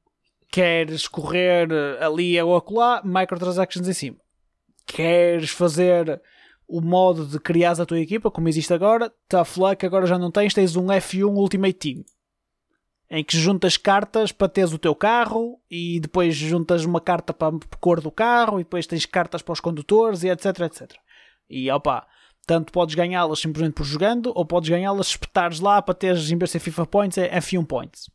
[0.49, 1.67] Queres correr
[2.01, 4.17] ali ou acolá, microtransactions em cima.
[4.85, 6.21] Queres fazer
[6.67, 10.31] o modo de criar a tua equipa, como existe agora, tough luck, agora já não
[10.31, 12.05] tens, tens um F1 Ultimate Team.
[13.09, 17.55] Em que juntas cartas para teres o teu carro e depois juntas uma carta para
[17.55, 20.93] a cor do carro e depois tens cartas para os condutores e etc, etc.
[21.49, 22.05] E opa,
[22.45, 26.51] tanto podes ganhá-las simplesmente por jogando ou podes ganhá-las espetares lá para teres, em vez
[26.51, 28.09] de FIFA Points, é F1 Points.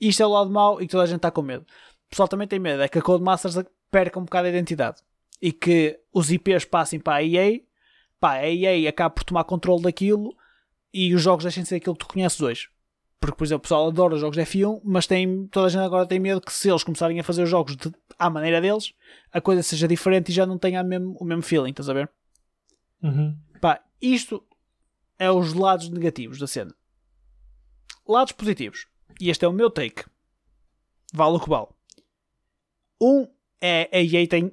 [0.00, 1.62] Isto é o lado mau e que toda a gente está com medo.
[1.62, 3.56] O pessoal também tem medo, é que a Codemasters
[3.90, 5.02] perca um bocado a identidade
[5.40, 7.60] e que os IPs passem para a EA,
[8.18, 10.34] pá, a EA acaba por tomar controle daquilo
[10.92, 12.68] e os jogos deixem de ser aquilo que tu conheces hoje.
[13.22, 15.84] Porque, por exemplo, o pessoal adora os jogos de F1, mas tem, toda a gente
[15.84, 18.92] agora tem medo que se eles começarem a fazer os jogos de, à maneira deles,
[19.30, 22.10] a coisa seja diferente e já não tenha mesmo, o mesmo feeling, estás a ver?
[23.00, 23.38] Uhum.
[23.60, 24.44] Pá, isto
[25.20, 26.74] é os lados negativos da cena.
[28.08, 28.88] Lados positivos.
[29.20, 30.04] E este é o meu take.
[31.14, 31.68] Vale o que vale.
[33.00, 33.28] Um
[33.60, 34.52] é a EA tem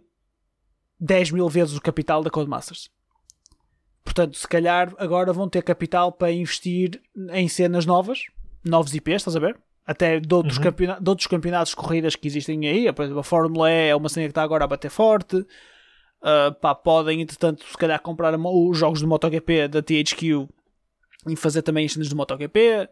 [0.99, 2.91] 10 mil vezes o capital da Codemasters.
[4.03, 7.01] Portanto, se calhar agora vão ter capital para investir
[7.31, 8.27] em cenas novas,
[8.63, 9.57] novos IPs, estás a ver?
[9.85, 10.63] Até de outros, Uhum.
[10.63, 12.91] campeona- de outros campeonatos de corridas que existem aí.
[12.93, 15.37] Por exemplo, a Fórmula E é uma cena que está agora a bater forte.
[15.37, 20.47] Uh, pá, podem, entretanto, se calhar comprar os jogos do MotoGP da THQ
[21.27, 22.87] e fazer também as cenas do MotoGP.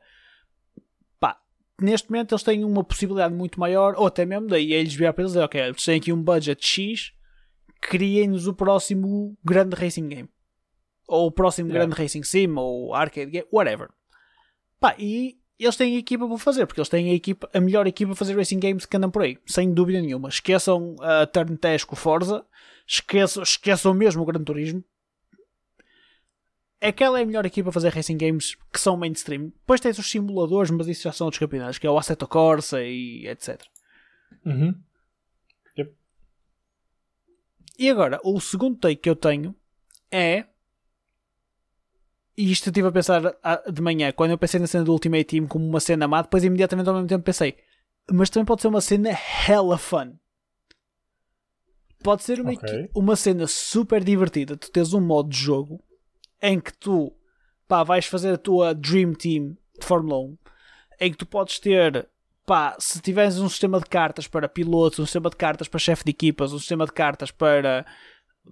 [1.20, 1.38] Pá,
[1.80, 5.24] neste momento eles têm uma possibilidade muito maior, ou até mesmo daí eles virar para
[5.24, 7.12] eles dizer, ok, eles têm aqui um budget X,
[7.82, 10.30] criem-nos o próximo grande racing game.
[11.08, 11.86] Ou o próximo Yeah.
[11.86, 13.90] grande racing sim, ou arcade game, whatever.
[14.80, 17.88] Pá, e eles têm a equipa para fazer, porque eles têm a, equipa, a melhor
[17.88, 20.30] equipa para fazer racing games que andam por aí, sem dúvida nenhuma.
[20.30, 22.46] Esqueçam a Turn Test com o Forza,
[22.88, 24.84] esqueçam, esqueçam mesmo o Gran Turismo.
[26.80, 29.48] Aquela é a melhor equipa a fazer racing games que são mainstream.
[29.48, 32.84] Depois tens os simuladores, mas isso já são outros campeonatos, que é o Assetto Corsa
[32.84, 33.64] e etc.
[34.46, 34.76] Uhum.
[37.78, 39.56] E agora, o segundo take que eu tenho
[40.12, 40.46] é.
[42.38, 44.92] E isto eu estive a pensar ah, de manhã, quando eu pensei na cena do
[44.92, 47.58] Ultimate Team como uma cena má, depois imediatamente ao mesmo tempo pensei,
[48.12, 49.10] mas também pode ser uma cena
[49.48, 50.14] hella fun.
[52.04, 52.92] Pode ser uma, Ok.
[52.96, 54.56] uma cena super divertida.
[54.56, 55.84] Tu tens um modo de jogo
[56.40, 57.12] em que tu
[57.68, 60.38] pá, vais fazer a tua Dream Team de Fórmula 1,
[61.02, 62.08] em que tu podes ter,
[62.46, 66.04] pá, se tiveres um sistema de cartas para pilotos, um sistema de cartas para chefe
[66.04, 67.84] de equipas, um sistema de cartas para,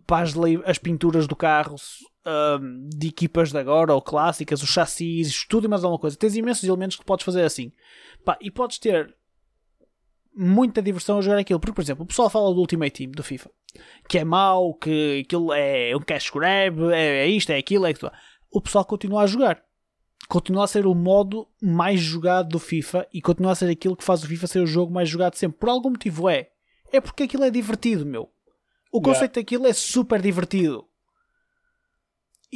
[0.07, 0.33] para as,
[0.65, 1.75] as pinturas do carro
[2.25, 6.17] hum, de equipas de agora ou clássicas, os chassis, tudo e mais alguma coisa.
[6.17, 7.71] Tens imensos elementos que podes fazer assim.
[8.23, 9.15] Pá, e podes ter
[10.35, 11.59] muita diversão a jogar aquilo.
[11.59, 13.49] Porque, por exemplo, o pessoal fala do Ultimate Team do FIFA,
[14.09, 17.91] que é mau, que aquilo é um cash grab, é, é isto, é aquilo, é
[17.91, 18.11] aquilo.
[18.51, 19.63] O pessoal continua a jogar.
[20.27, 24.03] Continua a ser o modo mais jogado do FIFA e continua a ser aquilo que
[24.03, 25.59] faz o FIFA ser o jogo mais jogado sempre.
[25.59, 26.49] Por algum motivo é.
[26.91, 28.29] É porque aquilo é divertido, meu.
[28.91, 29.13] O Yeah.
[29.13, 30.87] conceito daquilo é super divertido.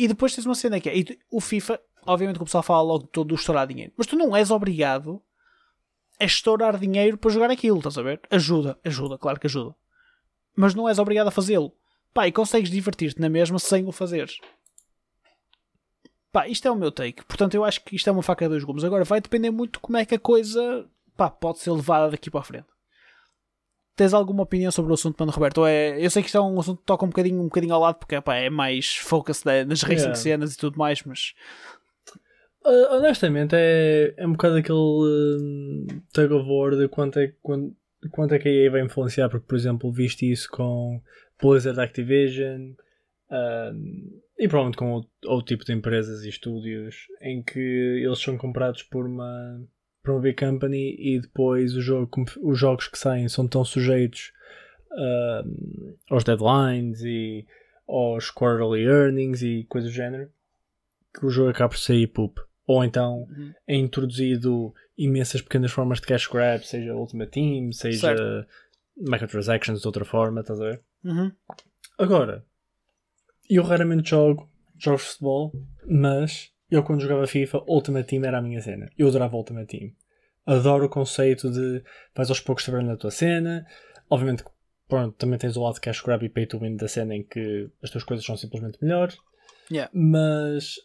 [0.01, 0.97] E depois tens uma cena que é.
[0.97, 4.15] e o FIFA, obviamente que o pessoal fala logo todo do estourar dinheiro, mas tu
[4.15, 5.21] não és obrigado
[6.17, 8.21] a estourar dinheiro para jogar aquilo, estás a ver?
[8.31, 9.75] Ajuda, ajuda, claro que ajuda.
[10.55, 11.73] Mas não és obrigado a fazê-lo.
[12.13, 14.37] Pá, e consegues divertir-te na mesma sem o fazeres.
[16.31, 17.25] Pá, isto é o meu take.
[17.25, 18.85] Portanto, eu acho que isto é uma faca de dois gumes.
[18.85, 22.31] Agora, vai depender muito de como é que a coisa pá, pode ser levada daqui
[22.31, 22.67] para a frente.
[23.99, 25.65] Tens alguma opinião sobre o assunto, Mano Roberto?
[25.65, 25.99] É...
[25.99, 27.95] Eu sei que isto é um assunto que toca um bocadinho, um bocadinho ao lado,
[27.95, 30.15] porque pá, é mais focus nas racing Yeah.
[30.15, 31.33] cenas e tudo mais, mas...
[32.65, 37.75] Uh, honestamente, é, é um bocado aquele hum, tug of war de quanto é, quanto,
[38.11, 41.01] quanto é que a EA vai influenciar, porque, por exemplo, viste isso com
[41.41, 42.71] Blizzard Activision
[43.29, 48.37] hum, e provavelmente com outro, outro tipo de empresas e estúdios em que eles são
[48.37, 49.61] comprados por uma,
[50.21, 52.09] big company e depois o jogo,
[52.41, 54.31] os jogos que saem são tão sujeitos
[54.91, 57.45] hum, aos deadlines e
[57.87, 60.31] aos quarterly earnings e coisas do género
[61.13, 62.39] que o jogo acaba por sair poop.
[62.67, 63.53] Ou então Uhum.
[63.67, 68.47] é introduzido imensas pequenas formas de cash grab, seja Ultimate Team, seja Certo.
[68.97, 70.81] microtransactions de outra forma, estás a ver?
[71.03, 71.31] Uhum.
[71.97, 72.45] Agora,
[73.49, 74.47] eu raramente jogo
[74.77, 75.51] jogos de futebol,
[75.85, 78.89] mas eu quando jogava FIFA, Ultimate Team era a minha cena.
[78.97, 79.91] Eu adorava Ultimate Team.
[80.45, 81.83] Adoro o conceito de
[82.15, 83.65] vais aos poucos trabalhando na tua cena.
[84.09, 84.43] Obviamente,
[84.87, 87.69] pronto, também tens o lado cash grab e pay to win da cena em que
[87.81, 89.17] as tuas coisas são simplesmente melhores.
[89.71, 89.91] Yeah.
[89.93, 90.75] Mas,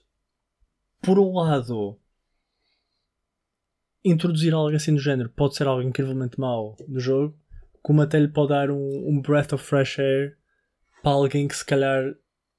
[1.02, 1.98] por um lado,
[4.04, 7.38] introduzir algo assim do género pode ser algo incrivelmente mau no jogo,
[7.82, 10.36] como até lhe pode dar um, um breath of fresh air
[11.02, 12.14] para alguém que se calhar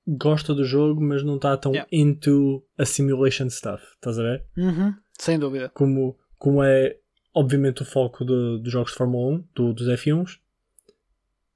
[0.08, 1.90] gosta do jogo, mas não está tão Yeah.
[1.92, 3.84] into a simulation stuff.
[3.96, 4.46] Estás a ver?
[4.58, 4.94] Uhum.
[5.20, 5.70] Sem dúvida.
[5.70, 6.98] Como, como é,
[7.34, 10.40] obviamente, o foco do- dos jogos de Fórmula 1, do- dos F1s,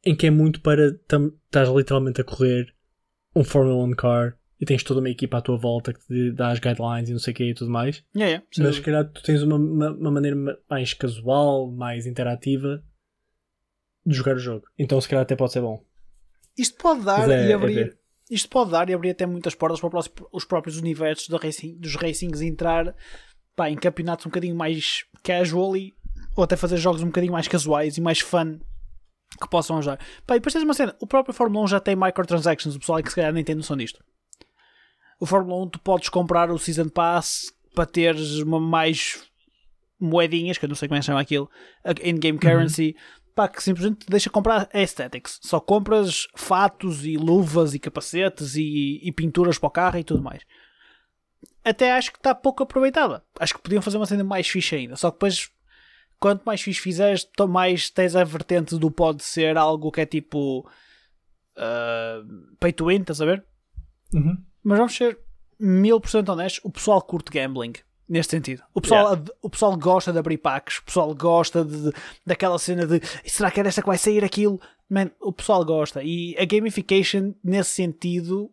[0.06, 0.88] em que é muito para.
[0.88, 2.74] Estás literalmente a correr
[3.36, 6.50] um Fórmula 1 car e tens toda uma equipa à tua volta que te dá
[6.52, 8.04] as guidelines e não sei o que e tudo mais.
[8.16, 8.47] Yeah, yeah.
[8.58, 12.84] Mas se calhar tu tens uma, uma, uma maneira ma- mais casual, mais interativa
[14.06, 14.66] de jogar o jogo.
[14.78, 15.84] Então se calhar até pode ser bom.
[16.58, 17.74] Isto pode dar é- e é abrir.
[17.76, 18.00] ver.
[18.30, 20.00] Isto pode dar e abrir até muitas portas para
[20.32, 22.96] os próprios universos da racing, dos racings entrar
[23.56, 25.94] pá, em campeonatos um bocadinho mais casual e,
[26.36, 28.60] ou até fazer jogos um bocadinho mais casuais e mais fun
[29.42, 30.00] que possam ajudar.
[30.28, 33.00] Pá, e depois tens uma cena, o próprio Fórmula 1 já tem microtransactions, o pessoal
[33.00, 34.04] é que se calhar nem tem noção disto.
[35.20, 39.24] O Fórmula 1 tu podes comprar o Season Pass para teres uma mais
[40.00, 41.50] moedinhas, que eu não sei como é que chama aquilo,
[42.04, 42.96] in-game currency,
[43.40, 45.40] pá, que simplesmente te deixa comprar aesthetics.
[45.42, 50.22] Só compras fatos e luvas e capacetes e, e pinturas para o carro e tudo
[50.22, 50.44] mais.
[51.64, 53.24] Até acho que está pouco aproveitada.
[53.40, 54.98] Acho que podiam fazer uma cena mais fixe ainda.
[54.98, 55.50] Só que depois,
[56.20, 60.06] quanto mais fixe fizeres, to- mais tens a vertente do pode ser algo que é
[60.06, 60.68] tipo
[61.58, 63.46] uh, pay to win, estás a ver?
[64.62, 65.18] Mas vamos ser
[65.58, 67.74] mil por cento honestos, o pessoal curte gambling.
[68.10, 71.80] Neste sentido, o pessoal, ad- o pessoal gosta de abrir packs, o pessoal gosta de,
[71.84, 71.93] de-
[72.26, 74.60] daquela cena de será que é desta que vai sair aquilo?
[74.89, 76.01] Man, o pessoal gosta.
[76.03, 78.51] E a gamification, nesse sentido,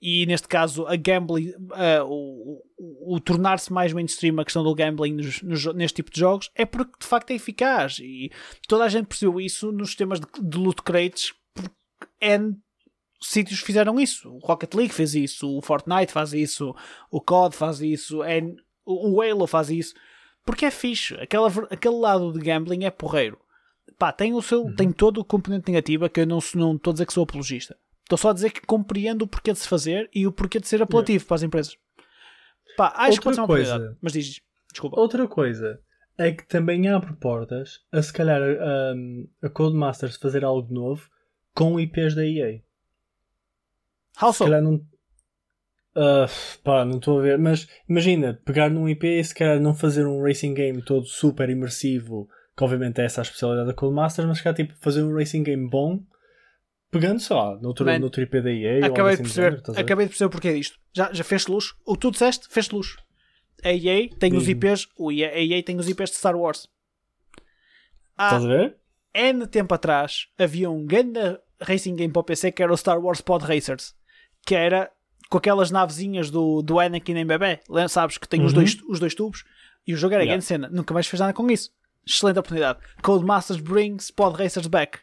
[0.00, 4.74] e neste caso, a gambling, ah, o, o- o tornar-se mais mainstream a questão do
[4.74, 7.98] gambling nos- nos neste tipo de jogos é porque de facto é eficaz.
[8.00, 8.30] E
[8.66, 11.74] toda a gente percebeu isso nos sistemas de, de loot crates porque
[12.18, 12.56] N
[13.22, 14.28] sítios fizeram isso.
[14.30, 16.74] O Rocket League fez isso, o Fortnite faz isso,
[17.10, 19.94] o COD faz isso, N- o Halo faz isso.
[20.44, 21.14] Porque é fixe.
[21.14, 23.38] Aquela, aquele lado de gambling é porreiro.
[23.98, 27.06] Pá, tem, o seu, tem todo o componente negativo que eu não estou a dizer
[27.06, 27.76] que sou apologista.
[28.02, 30.66] Estou só a dizer que compreendo o porquê de se fazer e o porquê de
[30.66, 31.76] ser apelativo para as empresas.
[32.76, 33.98] Pá, acho que pode ser uma Outra coisa.
[34.02, 34.40] Mas diz,
[34.72, 34.98] desculpa.
[35.00, 35.80] Outra coisa
[36.18, 38.40] é que também abre portas a se calhar
[38.96, 41.08] um, a Codemasters fazer algo novo
[41.54, 42.60] com IPs da EA.
[44.20, 44.44] How Se so?
[44.44, 44.80] calhar não.
[45.94, 46.26] Ah,
[46.64, 47.38] pá, não estou a ver.
[47.38, 51.48] Mas imagina, pegar num IP e se calhar não fazer um racing game todo super
[51.50, 55.42] imersivo que obviamente é essa a especialidade da Codemasters, mas cá tipo fazer um racing
[55.42, 56.00] game bom,
[56.90, 59.80] pegando, sei lá, noutro, Man, noutro IP da EA Acabei assim de do perceber, género,
[59.80, 60.78] acabei de perceber o porquê disto.
[60.92, 61.72] Já, já fez luz?
[61.86, 62.96] O que tu disseste, fez luz.
[63.64, 64.48] A EA tem os.
[64.48, 66.68] IPs, o EA, a EA tem os IPs de Star Wars.
[68.16, 68.76] Há Estás a ver?
[69.14, 71.20] N tempo atrás havia um grande
[71.60, 73.94] racing game para o PC que era o Star Wars Pod Racers,
[74.46, 74.90] que era
[75.30, 78.58] com aquelas navezinhas do, do Anakin em bebê, sabes que tem os, Uhum.
[78.58, 79.44] dois, os dois tubos,
[79.86, 80.34] e o jogo era Yeah.
[80.34, 80.68] grande cena.
[80.70, 81.70] Nunca mais fez nada com isso.
[82.06, 82.78] Excelente oportunidade.
[83.02, 84.98] Codemasters brings Pod Racers back.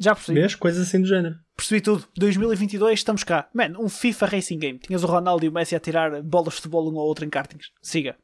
[0.00, 0.40] Já percebi.
[0.40, 0.54] Vês?
[0.54, 1.36] Coisas assim do género.
[1.54, 2.08] Percebi tudo.
[2.16, 3.48] 2022 estamos cá.
[3.54, 4.78] Man, um FIFA Racing Game.
[4.78, 7.28] Tinhas o Ronaldo e o Messi a tirar bolas de futebol um ao outro em
[7.28, 7.70] kartings.
[7.82, 8.16] Siga.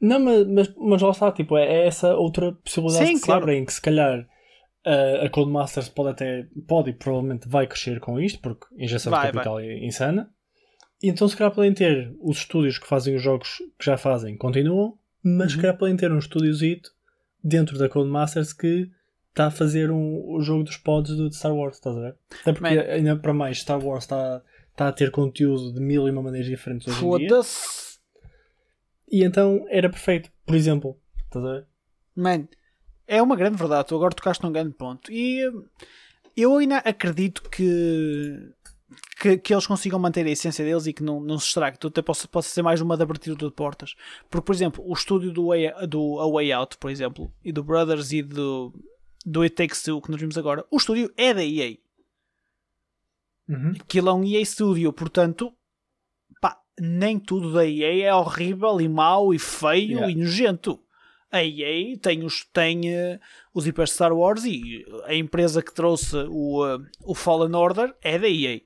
[0.00, 3.24] Não, mas, mas, mas lá está, tipo, é, é essa outra possibilidade Sim, que se
[3.24, 3.42] claro.
[3.42, 4.26] abre em que se calhar
[4.86, 9.18] uh, a Codemasters pode até, pode e provavelmente vai crescer com isto, porque injeção de
[9.18, 10.30] Vai, capital é insana.
[11.02, 14.36] E então se calhar podem ter os estúdios que fazem os jogos que já fazem,
[14.36, 15.62] continuam, mas se Uhum.
[15.62, 16.90] calhar podem ter um estúdiozito
[17.44, 18.90] dentro da Codemasters que
[19.28, 22.16] está a fazer um, o jogo dos pods do Star Wars, estás a ver?
[22.40, 22.80] Até porque Man.
[22.82, 26.48] ainda para mais Star Wars está, está a ter conteúdo de mil e uma maneiras
[26.48, 27.28] diferentes hoje em dia.
[29.10, 30.98] E então era perfeito, por exemplo.
[31.24, 31.66] Estás a ver?
[32.16, 32.48] Man,
[33.06, 33.88] é uma grande verdade.
[33.88, 35.10] Tu agora tocaste num grande ponto.
[35.10, 35.64] E hum,
[36.36, 38.52] eu ainda acredito que,
[39.20, 41.78] que, que eles consigam manter a essência deles e que não, não se estrague.
[41.78, 43.94] Tu até possa, possa ser mais uma de abertura de portas.
[44.28, 47.64] Porque, por exemplo, o estúdio do Way, do A Way Out, por exemplo, e do
[47.64, 48.72] Brothers e do,
[49.24, 51.76] do It Takes Two, que nós vimos agora, o estúdio é da EA.
[53.80, 55.52] Aquilo é um EA Studio, portanto,
[56.40, 60.10] pá, nem tudo da EA é horrível e mau e feio Yeah.
[60.10, 60.80] e nojento.
[61.30, 63.20] A EA tem os, tem, eh,
[63.52, 67.94] os IPs de Star Wars e a empresa que trouxe o, eh, o Fallen Order
[68.00, 68.60] é da EA.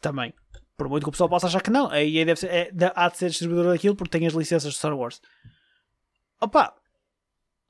[0.00, 0.32] Também.
[0.76, 3.08] Por muito que o pessoal possa achar que não, a EA deve ser, é, há
[3.08, 5.20] de ser distribuidora daquilo porque tem as licenças de Star Wars.
[6.40, 6.74] Opa,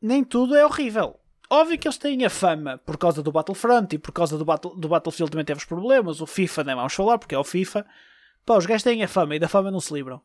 [0.00, 1.18] nem tudo é horrível.
[1.48, 4.74] Óbvio que eles têm a fama por causa do Battlefront e por causa do, Battle,
[4.76, 6.20] do Battlefield também teve os problemas.
[6.20, 7.86] O FIFA nem vamos falar porque é o FIFA.
[8.44, 10.20] Pá, os gajos têm a fama e da fama não se livram.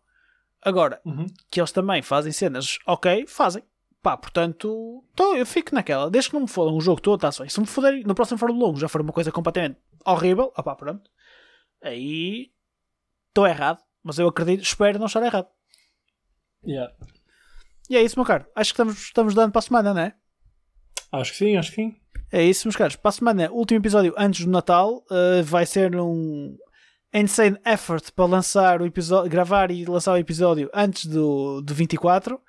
[0.61, 1.25] Agora, Uhum.
[1.49, 3.63] que eles também fazem cenas, ok, fazem.
[4.01, 6.09] Pá, portanto, tô, eu fico naquela.
[6.09, 7.49] Desde que não me fodam o jogo todo, está-se bem.
[7.49, 11.09] Se me foderem no próximo Fórmula 1 já for uma coisa completamente horrível, opá, pronto.
[11.83, 12.51] Aí
[13.29, 13.79] estou errado.
[14.03, 15.47] Mas eu acredito, espero não estar errado.
[16.65, 16.91] Yeah.
[17.89, 18.45] E é isso, meu caro.
[18.55, 20.15] Acho que estamos, estamos dando para a semana, não é?
[21.11, 21.95] Acho que sim, acho que sim.
[22.31, 22.95] É isso, meus caros.
[22.95, 25.03] Para a semana, último episódio antes do Natal.
[25.11, 26.57] uh, vai ser um
[27.19, 32.39] insane effort para lançar o episódio, gravar e lançar o episódio antes do, do 24.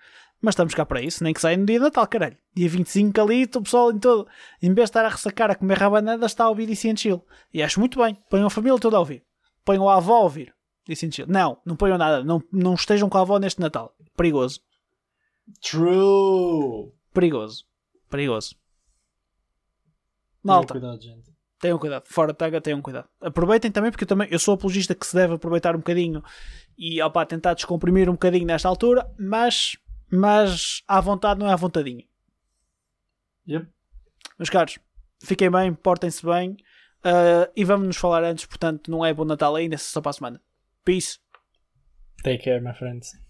[0.40, 2.36] Mas estamos cá para isso, nem que saia no dia de Natal, caralho.
[2.52, 4.26] Dia 25 ali, o pessoal em todo,
[4.60, 7.24] em vez de estar a ressacar a comer rabanada, está a ouvir and Chill.
[7.54, 8.18] E acho muito bem.
[8.28, 9.24] Ponham a família toda a ouvir.
[9.64, 10.52] Ponham a avó a ouvir.
[10.88, 11.26] And Chill.
[11.28, 12.24] Não, não ponham nada.
[12.24, 13.94] Não, não estejam com a avó neste Natal.
[14.16, 14.60] Perigoso.
[15.60, 16.92] True!
[17.14, 17.64] Perigoso.
[18.10, 18.56] Perigoso.
[20.42, 20.74] Malta.
[20.74, 21.31] Cuidado, gente.
[21.62, 23.08] Tenham cuidado, fora de taga, tenham cuidado.
[23.20, 26.20] Aproveitem também, porque eu também eu sou apologista que se deve aproveitar um bocadinho
[26.76, 29.76] e opa, tentar descomprimir um bocadinho nesta altura, mas,
[30.10, 32.04] mas à vontade não é à vontadinha.
[33.48, 33.68] Yep.
[34.36, 34.80] Meus caros,
[35.22, 36.56] fiquem bem, portem-se bem
[37.04, 40.10] ah, e vamos nos falar antes, portanto, não é bom Natal ainda, é só para
[40.10, 40.42] a semana.
[40.84, 41.20] Peace.
[42.24, 43.21] Take care, my friends.